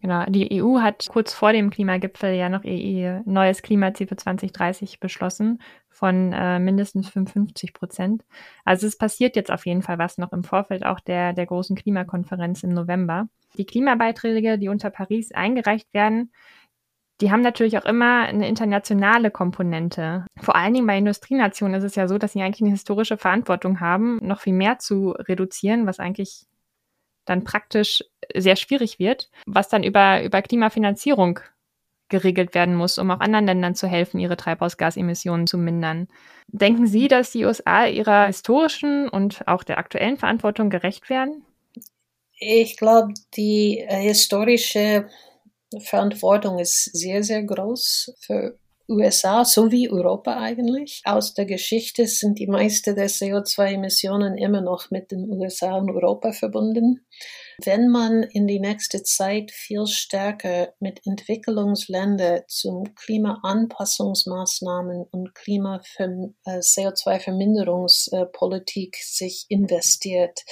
Genau, 0.00 0.24
die 0.26 0.62
EU 0.62 0.80
hat 0.80 1.06
kurz 1.08 1.32
vor 1.32 1.52
dem 1.52 1.70
Klimagipfel 1.70 2.34
ja 2.34 2.48
noch 2.48 2.64
ihr 2.64 3.22
neues 3.26 3.62
Klimaziel 3.62 4.06
für 4.06 4.16
2030 4.16 5.00
beschlossen 5.00 5.60
von 5.88 6.32
äh, 6.32 6.58
mindestens 6.58 7.08
55 7.08 7.72
Prozent. 7.72 8.24
Also 8.64 8.86
es 8.86 8.98
passiert 8.98 9.36
jetzt 9.36 9.50
auf 9.50 9.66
jeden 9.66 9.82
Fall 9.82 9.98
was 9.98 10.18
noch 10.18 10.32
im 10.32 10.44
Vorfeld 10.44 10.84
auch 10.84 11.00
der, 11.00 11.32
der 11.32 11.46
großen 11.46 11.76
Klimakonferenz 11.76 12.62
im 12.62 12.70
November. 12.70 13.28
Die 13.56 13.66
Klimabeiträge, 13.66 14.58
die 14.58 14.68
unter 14.68 14.90
Paris 14.90 15.32
eingereicht 15.32 15.92
werden, 15.94 16.32
die 17.20 17.30
haben 17.30 17.42
natürlich 17.42 17.78
auch 17.78 17.84
immer 17.84 18.22
eine 18.22 18.48
internationale 18.48 19.30
Komponente. 19.30 20.26
Vor 20.40 20.56
allen 20.56 20.74
Dingen 20.74 20.86
bei 20.86 20.98
Industrienationen 20.98 21.76
ist 21.78 21.84
es 21.84 21.94
ja 21.94 22.08
so, 22.08 22.18
dass 22.18 22.32
sie 22.32 22.42
eigentlich 22.42 22.62
eine 22.62 22.72
historische 22.72 23.16
Verantwortung 23.16 23.78
haben, 23.78 24.18
noch 24.20 24.40
viel 24.40 24.52
mehr 24.52 24.80
zu 24.80 25.10
reduzieren, 25.10 25.86
was 25.86 26.00
eigentlich 26.00 26.46
dann 27.24 27.44
praktisch 27.44 28.04
sehr 28.34 28.56
schwierig 28.56 28.98
wird, 28.98 29.30
was 29.46 29.68
dann 29.68 29.82
über, 29.82 30.22
über 30.22 30.42
Klimafinanzierung 30.42 31.40
geregelt 32.08 32.54
werden 32.54 32.74
muss, 32.74 32.98
um 32.98 33.10
auch 33.10 33.20
anderen 33.20 33.46
Ländern 33.46 33.74
zu 33.74 33.86
helfen, 33.86 34.20
ihre 34.20 34.36
Treibhausgasemissionen 34.36 35.46
zu 35.46 35.58
mindern. 35.58 36.08
Denken 36.48 36.86
Sie, 36.86 37.08
dass 37.08 37.32
die 37.32 37.44
USA 37.44 37.86
ihrer 37.86 38.26
historischen 38.26 39.08
und 39.08 39.48
auch 39.48 39.64
der 39.64 39.78
aktuellen 39.78 40.16
Verantwortung 40.16 40.70
gerecht 40.70 41.08
werden? 41.08 41.44
Ich 42.38 42.76
glaube, 42.76 43.14
die 43.36 43.78
äh, 43.78 44.02
historische 44.02 45.08
Verantwortung 45.80 46.58
ist 46.58 46.84
sehr, 46.84 47.22
sehr 47.22 47.42
groß 47.42 48.14
für 48.20 48.58
USA 48.88 49.44
sowie 49.44 49.90
Europa 49.90 50.36
eigentlich. 50.36 51.02
Aus 51.04 51.34
der 51.34 51.46
Geschichte 51.46 52.06
sind 52.06 52.38
die 52.38 52.46
meisten 52.46 52.94
der 52.94 53.08
CO2-Emissionen 53.08 54.36
immer 54.36 54.60
noch 54.60 54.90
mit 54.90 55.10
den 55.10 55.30
USA 55.30 55.76
und 55.76 55.90
Europa 55.90 56.32
verbunden. 56.32 57.06
Wenn 57.62 57.88
man 57.88 58.22
in 58.22 58.46
die 58.46 58.60
nächste 58.60 59.02
Zeit 59.02 59.50
viel 59.50 59.86
stärker 59.86 60.72
mit 60.80 61.00
Entwicklungsländern 61.06 62.42
zum 62.48 62.94
Klimaanpassungsmaßnahmen 62.94 65.04
und 65.10 65.34
Klima 65.34 65.80
äh, 65.98 66.06
CO2-Verminderungspolitik 66.46 68.96
sich 69.00 69.46
investiert, 69.48 70.44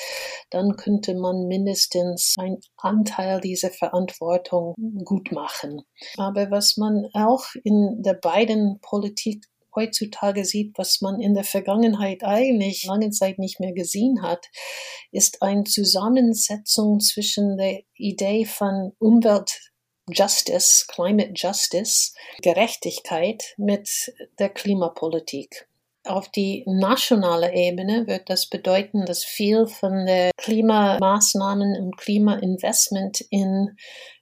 dann 0.50 0.76
könnte 0.76 1.14
man 1.14 1.46
mindestens 1.46 2.34
einen 2.38 2.58
Anteil 2.76 3.40
dieser 3.40 3.70
Verantwortung 3.70 4.74
gut 5.04 5.32
machen. 5.32 5.82
Aber 6.16 6.50
was 6.50 6.76
man 6.76 7.06
auch 7.14 7.44
in 7.64 8.02
der 8.02 8.14
beiden 8.14 8.80
Politik 8.80 9.46
heutzutage 9.74 10.44
sieht, 10.44 10.76
was 10.76 11.00
man 11.00 11.20
in 11.20 11.34
der 11.34 11.44
Vergangenheit 11.44 12.24
eigentlich 12.24 12.84
lange 12.84 13.10
Zeit 13.10 13.38
nicht 13.38 13.60
mehr 13.60 13.72
gesehen 13.72 14.22
hat, 14.22 14.46
ist 15.10 15.42
eine 15.42 15.64
Zusammensetzung 15.64 17.00
zwischen 17.00 17.56
der 17.56 17.82
Idee 17.94 18.44
von 18.44 18.92
Umwelt 18.98 19.72
Justice, 20.10 20.84
Climate 20.88 21.32
Justice, 21.34 22.12
Gerechtigkeit 22.42 23.54
mit 23.56 23.88
der 24.38 24.48
Klimapolitik. 24.48 25.68
Auf 26.04 26.28
die 26.30 26.64
nationale 26.66 27.54
Ebene 27.54 28.08
wird 28.08 28.28
das 28.28 28.48
bedeuten, 28.48 29.06
dass 29.06 29.22
viel 29.22 29.68
von 29.68 30.04
der 30.04 30.32
Klimamaßnahmen 30.36 31.80
und 31.80 31.96
Klimainvestment 31.96 33.20
in 33.30 33.76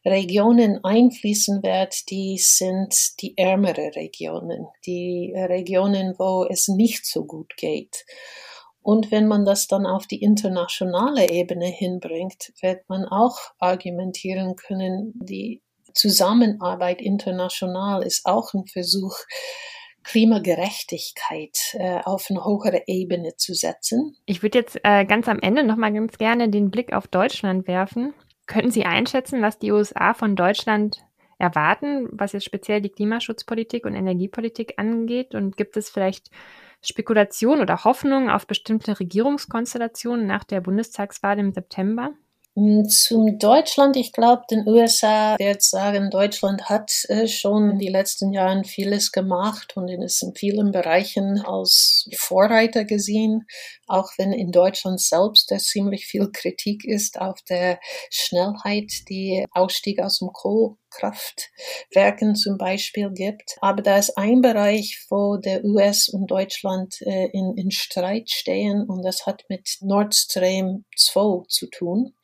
Regionen 0.04 0.84
einfließen 0.84 1.62
wird, 1.62 2.10
die 2.10 2.36
sind 2.36 2.94
die 3.22 3.36
ärmere 3.38 3.96
Regionen, 3.96 4.66
die 4.84 5.32
Regionen, 5.34 6.14
wo 6.18 6.44
es 6.44 6.68
nicht 6.68 7.06
so 7.06 7.24
gut 7.24 7.56
geht. 7.56 8.04
Und 8.82 9.10
wenn 9.10 9.26
man 9.26 9.46
das 9.46 9.66
dann 9.66 9.86
auf 9.86 10.06
die 10.06 10.22
internationale 10.22 11.30
Ebene 11.30 11.66
hinbringt, 11.66 12.52
wird 12.60 12.86
man 12.88 13.06
auch 13.06 13.38
argumentieren 13.58 14.54
können, 14.56 15.12
die 15.14 15.62
Zusammenarbeit 15.94 17.00
international 17.00 18.02
ist 18.02 18.26
auch 18.26 18.52
ein 18.54 18.66
Versuch, 18.66 19.16
Klimagerechtigkeit 20.10 21.74
äh, 21.74 22.00
auf 22.04 22.26
eine 22.30 22.44
höhere 22.44 22.82
Ebene 22.86 23.36
zu 23.36 23.54
setzen. 23.54 24.16
Ich 24.26 24.42
würde 24.42 24.58
jetzt 24.58 24.80
äh, 24.82 25.04
ganz 25.04 25.28
am 25.28 25.38
Ende 25.38 25.62
noch 25.62 25.76
mal 25.76 25.92
ganz 25.92 26.18
gerne 26.18 26.48
den 26.48 26.72
Blick 26.72 26.92
auf 26.92 27.06
Deutschland 27.06 27.68
werfen. 27.68 28.12
Könnten 28.46 28.72
Sie 28.72 28.84
einschätzen, 28.84 29.40
was 29.40 29.60
die 29.60 29.70
USA 29.70 30.12
von 30.14 30.34
Deutschland 30.34 30.98
erwarten, 31.38 32.08
was 32.10 32.32
jetzt 32.32 32.44
speziell 32.44 32.80
die 32.80 32.88
Klimaschutzpolitik 32.88 33.86
und 33.86 33.94
Energiepolitik 33.94 34.74
angeht? 34.78 35.36
Und 35.36 35.56
gibt 35.56 35.76
es 35.76 35.90
vielleicht 35.90 36.30
Spekulationen 36.82 37.62
oder 37.62 37.84
Hoffnungen 37.84 38.30
auf 38.30 38.48
bestimmte 38.48 38.98
Regierungskonstellationen 38.98 40.26
nach 40.26 40.42
der 40.42 40.60
Bundestagswahl 40.60 41.38
im 41.38 41.52
September? 41.52 42.10
Mm, 42.60 42.84
zum 42.88 43.38
Deutschland, 43.38 43.96
ich 43.96 44.12
glaube, 44.12 44.42
den 44.50 44.68
USA 44.68 45.38
wird 45.38 45.62
sagen, 45.62 46.10
Deutschland 46.10 46.68
hat 46.68 46.92
äh, 47.08 47.26
schon 47.26 47.70
in 47.70 47.78
den 47.78 47.92
letzten 47.92 48.32
Jahren 48.34 48.64
vieles 48.64 49.12
gemacht 49.12 49.78
und 49.78 49.88
ist 49.88 50.22
in 50.22 50.34
vielen 50.34 50.70
Bereichen 50.70 51.40
als 51.40 52.06
Vorreiter 52.18 52.84
gesehen, 52.84 53.46
auch 53.86 54.10
wenn 54.18 54.32
in 54.32 54.52
Deutschland 54.52 55.00
selbst 55.00 55.50
es 55.52 55.68
ziemlich 55.68 56.06
viel 56.06 56.30
Kritik 56.32 56.84
ist 56.84 57.18
auf 57.18 57.40
der 57.48 57.80
Schnellheit, 58.10 58.92
die 59.08 59.46
Ausstieg 59.52 59.98
aus 60.02 60.18
dem 60.18 60.28
Kohl 60.34 60.76
Kraftwerken 60.90 62.34
zum 62.34 62.58
Beispiel 62.58 63.10
gibt. 63.10 63.56
Aber 63.60 63.82
da 63.82 63.96
ist 63.98 64.16
ein 64.16 64.40
Bereich, 64.40 65.06
wo 65.08 65.36
der 65.36 65.64
US 65.64 66.08
und 66.08 66.30
Deutschland 66.30 67.00
äh, 67.02 67.28
in, 67.32 67.56
in 67.56 67.70
Streit 67.70 68.30
stehen 68.30 68.84
und 68.84 69.02
das 69.02 69.26
hat 69.26 69.44
mit 69.48 69.78
Nord 69.80 70.14
Stream 70.14 70.84
2 70.96 71.44
zu 71.48 71.66
tun. 71.68 72.14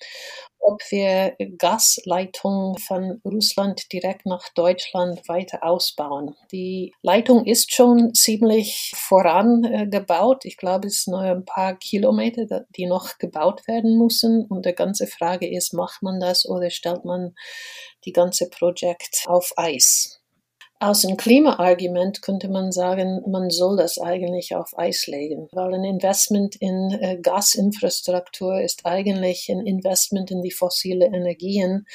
Ob 0.66 0.82
wir 0.90 1.36
Gasleitungen 1.58 2.76
von 2.78 3.20
Russland 3.24 3.92
direkt 3.92 4.26
nach 4.26 4.48
Deutschland 4.54 5.28
weiter 5.28 5.62
ausbauen. 5.62 6.34
Die 6.50 6.92
Leitung 7.02 7.44
ist 7.46 7.72
schon 7.72 8.14
ziemlich 8.14 8.92
vorangebaut. 8.96 10.44
Ich 10.44 10.56
glaube, 10.56 10.88
es 10.88 11.04
sind 11.04 11.12
nur 11.12 11.20
ein 11.20 11.44
paar 11.44 11.76
Kilometer, 11.76 12.66
die 12.76 12.86
noch 12.86 13.18
gebaut 13.18 13.68
werden 13.68 13.96
müssen. 13.96 14.44
Und 14.46 14.66
die 14.66 14.74
ganze 14.74 15.06
Frage 15.06 15.48
ist, 15.48 15.72
macht 15.72 16.02
man 16.02 16.18
das 16.18 16.44
oder 16.48 16.70
stellt 16.70 17.04
man 17.04 17.34
die 18.04 18.12
ganze 18.12 18.50
Projekt 18.50 19.24
auf 19.26 19.52
Eis? 19.56 20.20
Aus 20.78 21.06
einem 21.06 21.16
Klimaargument 21.16 22.20
könnte 22.20 22.50
man 22.50 22.70
sagen, 22.70 23.22
man 23.26 23.48
soll 23.48 23.78
das 23.78 23.98
eigentlich 23.98 24.54
auf 24.54 24.78
Eis 24.78 25.06
legen, 25.06 25.48
weil 25.52 25.72
ein 25.72 25.84
Investment 25.84 26.54
in 26.56 26.90
äh, 27.00 27.18
Gasinfrastruktur 27.22 28.60
ist 28.60 28.84
eigentlich 28.84 29.48
ein 29.48 29.66
Investment 29.66 30.30
in 30.30 30.42
die 30.42 30.50
fossile 30.50 31.06
Energien. 31.06 31.86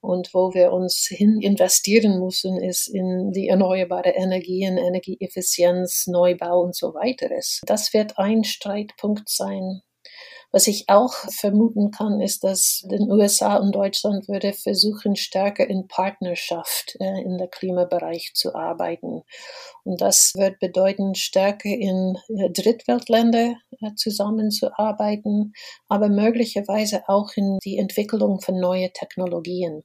Und 0.00 0.34
wo 0.34 0.52
wir 0.52 0.72
uns 0.72 1.06
hin 1.08 1.40
investieren 1.40 2.18
müssen, 2.18 2.60
ist 2.60 2.88
in 2.88 3.30
die 3.30 3.48
erneuerbare 3.48 4.10
Energien, 4.10 4.78
Energieeffizienz, 4.78 6.08
Neubau 6.08 6.60
und 6.60 6.74
so 6.74 6.92
weiter. 6.92 7.28
Das 7.66 7.94
wird 7.94 8.18
ein 8.18 8.42
Streitpunkt 8.42 9.28
sein. 9.28 9.80
Was 10.54 10.68
ich 10.68 10.84
auch 10.88 11.14
vermuten 11.30 11.90
kann, 11.90 12.20
ist, 12.20 12.44
dass 12.44 12.84
den 12.88 13.10
USA 13.10 13.56
und 13.56 13.74
Deutschland 13.74 14.28
würde 14.28 14.52
versuchen, 14.52 15.16
stärker 15.16 15.68
in 15.68 15.88
Partnerschaft 15.88 16.94
äh, 17.00 17.22
in 17.22 17.38
der 17.38 17.48
Klimabereich 17.48 18.30
zu 18.34 18.54
arbeiten. 18.54 19.22
Und 19.82 20.00
das 20.00 20.30
wird 20.36 20.60
bedeuten, 20.60 21.16
stärker 21.16 21.70
in 21.70 22.16
äh, 22.28 22.50
Drittweltländer 22.50 23.56
äh, 23.80 23.94
zusammenzuarbeiten, 23.96 25.54
aber 25.88 26.08
möglicherweise 26.08 27.02
auch 27.08 27.30
in 27.34 27.58
die 27.64 27.76
Entwicklung 27.76 28.40
von 28.40 28.60
neuen 28.60 28.92
Technologien. 28.92 29.82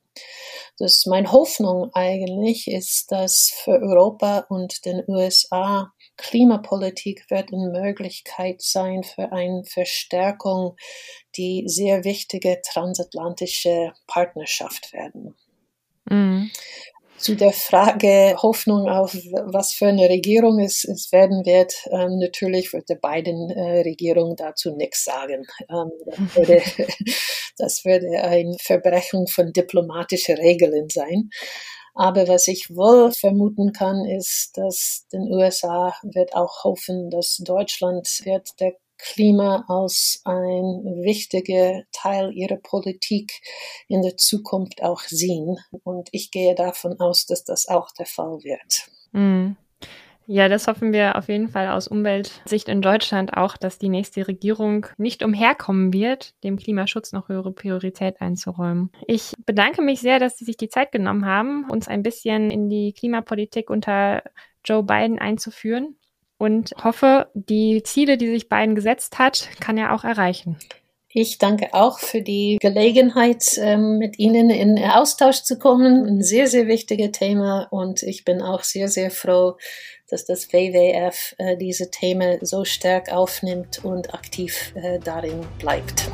Das 0.78 1.08
meine 1.08 1.32
Hoffnung 1.32 1.90
eigentlich 1.94 2.68
ist, 2.68 3.12
dass 3.12 3.52
für 3.64 3.82
Europa 3.82 4.46
und 4.50 4.86
den 4.86 5.04
USA 5.08 5.92
Klimapolitik 6.20 7.30
wird 7.30 7.54
eine 7.54 7.70
Möglichkeit 7.70 8.62
sein 8.62 9.04
für 9.04 9.32
eine 9.32 9.64
Verstärkung, 9.64 10.76
die 11.36 11.64
sehr 11.66 12.04
wichtige 12.04 12.62
transatlantische 12.62 13.94
Partnerschaft 14.08 14.94
werden. 14.94 15.36
Mhm. 16.10 16.52
Zu 17.18 17.36
der 17.36 17.52
Frage 17.52 18.38
Hoffnung 18.42 18.88
auf 18.88 19.14
was 19.14 19.74
für 19.74 19.88
eine 19.88 20.08
Regierung 20.08 20.60
es, 20.60 20.86
es 20.86 21.12
werden 21.12 21.46
wird, 21.46 21.74
ähm, 21.92 22.18
natürlich 22.18 22.72
wird 22.72 22.88
die 22.88 22.96
beiden 22.96 23.50
äh, 23.50 23.82
Regierung 23.82 24.38
dazu 24.38 24.74
nichts 24.74 25.04
sagen. 25.04 25.46
Ähm, 25.70 25.92
das, 26.06 26.36
würde, 26.36 26.62
das 27.58 27.86
würde 27.86 28.24
eine 28.24 28.56
Verbrechung 28.62 29.28
von 29.28 29.52
diplomatischen 29.52 30.38
Regeln 30.38 30.88
sein. 30.90 31.30
Aber 32.00 32.30
was 32.30 32.48
ich 32.48 32.74
wohl 32.74 33.12
vermuten 33.12 33.74
kann, 33.74 34.06
ist, 34.06 34.58
dass 34.58 35.06
den 35.12 35.24
USA 35.24 35.94
wird 36.02 36.34
auch 36.34 36.64
hoffen, 36.64 37.10
dass 37.10 37.42
Deutschland 37.44 38.08
wird 38.24 38.58
der 38.62 38.78
Klima 38.98 39.66
als 39.68 40.22
ein 40.24 41.04
wichtiger 41.04 41.84
Teil 41.92 42.32
ihrer 42.32 42.56
Politik 42.56 43.42
in 43.90 44.02
der 44.02 44.16
Zukunft 44.16 44.82
auch 44.82 45.02
sehen. 45.02 45.58
Und 45.84 46.08
ich 46.14 46.32
gehe 46.32 46.56
davon 46.56 46.98
aus, 47.02 47.26
dass 47.26 47.44
das 47.44 47.68
auch 47.68 47.92
der 47.92 48.06
Fall 48.06 48.46
wird. 48.46 48.90
Mm. 49.12 49.58
Ja, 50.32 50.48
das 50.48 50.68
hoffen 50.68 50.94
wir 50.94 51.16
auf 51.16 51.28
jeden 51.28 51.50
Fall 51.50 51.70
aus 51.70 51.88
Umweltsicht 51.88 52.70
in 52.70 52.84
Deutschland 52.84 53.36
auch, 53.36 53.58
dass 53.58 53.80
die 53.80 53.90
nächste 53.90 54.28
Regierung 54.28 54.86
nicht 54.98 55.24
umherkommen 55.24 55.92
wird, 55.92 56.36
dem 56.44 56.58
Klimaschutz 56.58 57.14
noch 57.14 57.30
höhere 57.30 57.52
Priorität 57.52 58.22
einzuräumen. 58.22 58.92
Ich 59.08 59.34
bedanke 59.48 59.82
mich 59.82 60.02
sehr, 60.02 60.20
dass 60.20 60.38
Sie 60.38 60.46
sich 60.46 60.56
die 60.56 60.70
Zeit 60.70 60.92
genommen 60.92 61.26
haben, 61.26 61.68
uns 61.72 61.88
ein 61.88 62.04
bisschen 62.04 62.52
in 62.52 62.70
die 62.70 62.94
Klimapolitik 62.94 63.72
unter 63.72 64.22
Joe 64.64 64.84
Biden 64.84 65.18
einzuführen 65.18 65.96
und 66.38 66.76
hoffe, 66.84 67.32
die 67.34 67.82
Ziele, 67.82 68.18
die 68.18 68.28
sich 68.28 68.50
Biden 68.50 68.76
gesetzt 68.76 69.18
hat, 69.18 69.50
kann 69.60 69.80
er 69.80 69.96
auch 69.96 70.04
erreichen. 70.04 70.58
Ich 71.12 71.40
danke 71.40 71.74
auch 71.74 71.98
für 71.98 72.22
die 72.22 72.60
Gelegenheit, 72.62 73.58
ähm, 73.58 73.98
mit 73.98 74.20
Ihnen 74.20 74.52
in 74.52 74.78
Austausch 74.78 75.42
zu 75.42 75.58
kommen. 75.58 76.06
Ein 76.06 76.22
sehr, 76.22 76.46
sehr 76.46 76.68
wichtiges 76.68 77.14
Thema 77.14 77.68
und 77.72 78.04
ich 78.04 78.26
bin 78.26 78.44
auch 78.44 78.62
sehr, 78.62 78.90
sehr 78.90 79.10
froh, 79.10 79.58
dass 80.08 80.26
das 80.26 80.54
WWF 80.54 81.34
äh, 81.40 81.58
diese 81.58 81.90
Themen 81.90 82.38
so 82.46 82.64
stark 82.64 83.12
aufnimmt 83.12 83.84
und 83.84 84.14
aktiv 84.14 84.72
äh, 84.76 85.00
darin 85.00 85.48
bleibt. 85.58 86.12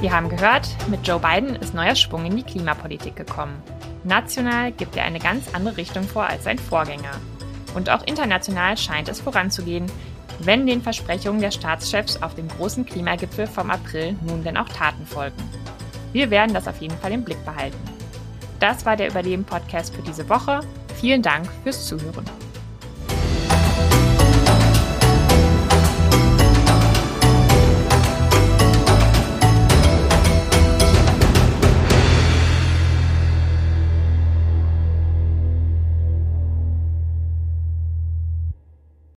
Wir 0.00 0.10
haben 0.10 0.30
gehört, 0.30 0.66
mit 0.88 1.06
Joe 1.06 1.20
Biden 1.20 1.54
ist 1.54 1.74
neuer 1.74 1.94
Schwung 1.94 2.26
in 2.26 2.38
die 2.38 2.42
Klimapolitik 2.42 3.14
gekommen. 3.14 3.62
National 4.02 4.72
gibt 4.72 4.96
er 4.96 5.04
eine 5.04 5.20
ganz 5.20 5.44
andere 5.54 5.76
Richtung 5.76 6.02
vor 6.02 6.24
als 6.24 6.42
sein 6.42 6.58
Vorgänger. 6.58 7.20
Und 7.76 7.88
auch 7.88 8.04
international 8.04 8.76
scheint 8.76 9.08
es 9.08 9.20
voranzugehen, 9.20 9.86
wenn 10.40 10.66
den 10.66 10.82
Versprechungen 10.82 11.40
der 11.40 11.50
Staatschefs 11.50 12.22
auf 12.22 12.34
dem 12.34 12.48
großen 12.48 12.86
Klimagipfel 12.86 13.46
vom 13.46 13.70
April 13.70 14.16
nun 14.26 14.44
denn 14.44 14.56
auch 14.56 14.68
Taten 14.68 15.06
folgen. 15.06 15.36
Wir 16.12 16.30
werden 16.30 16.54
das 16.54 16.68
auf 16.68 16.80
jeden 16.80 16.96
Fall 16.98 17.12
im 17.12 17.24
Blick 17.24 17.44
behalten. 17.44 17.78
Das 18.60 18.84
war 18.86 18.96
der 18.96 19.08
Überleben-Podcast 19.08 19.94
für 19.94 20.02
diese 20.02 20.28
Woche. 20.28 20.60
Vielen 20.96 21.22
Dank 21.22 21.48
fürs 21.62 21.86
Zuhören. 21.86 22.24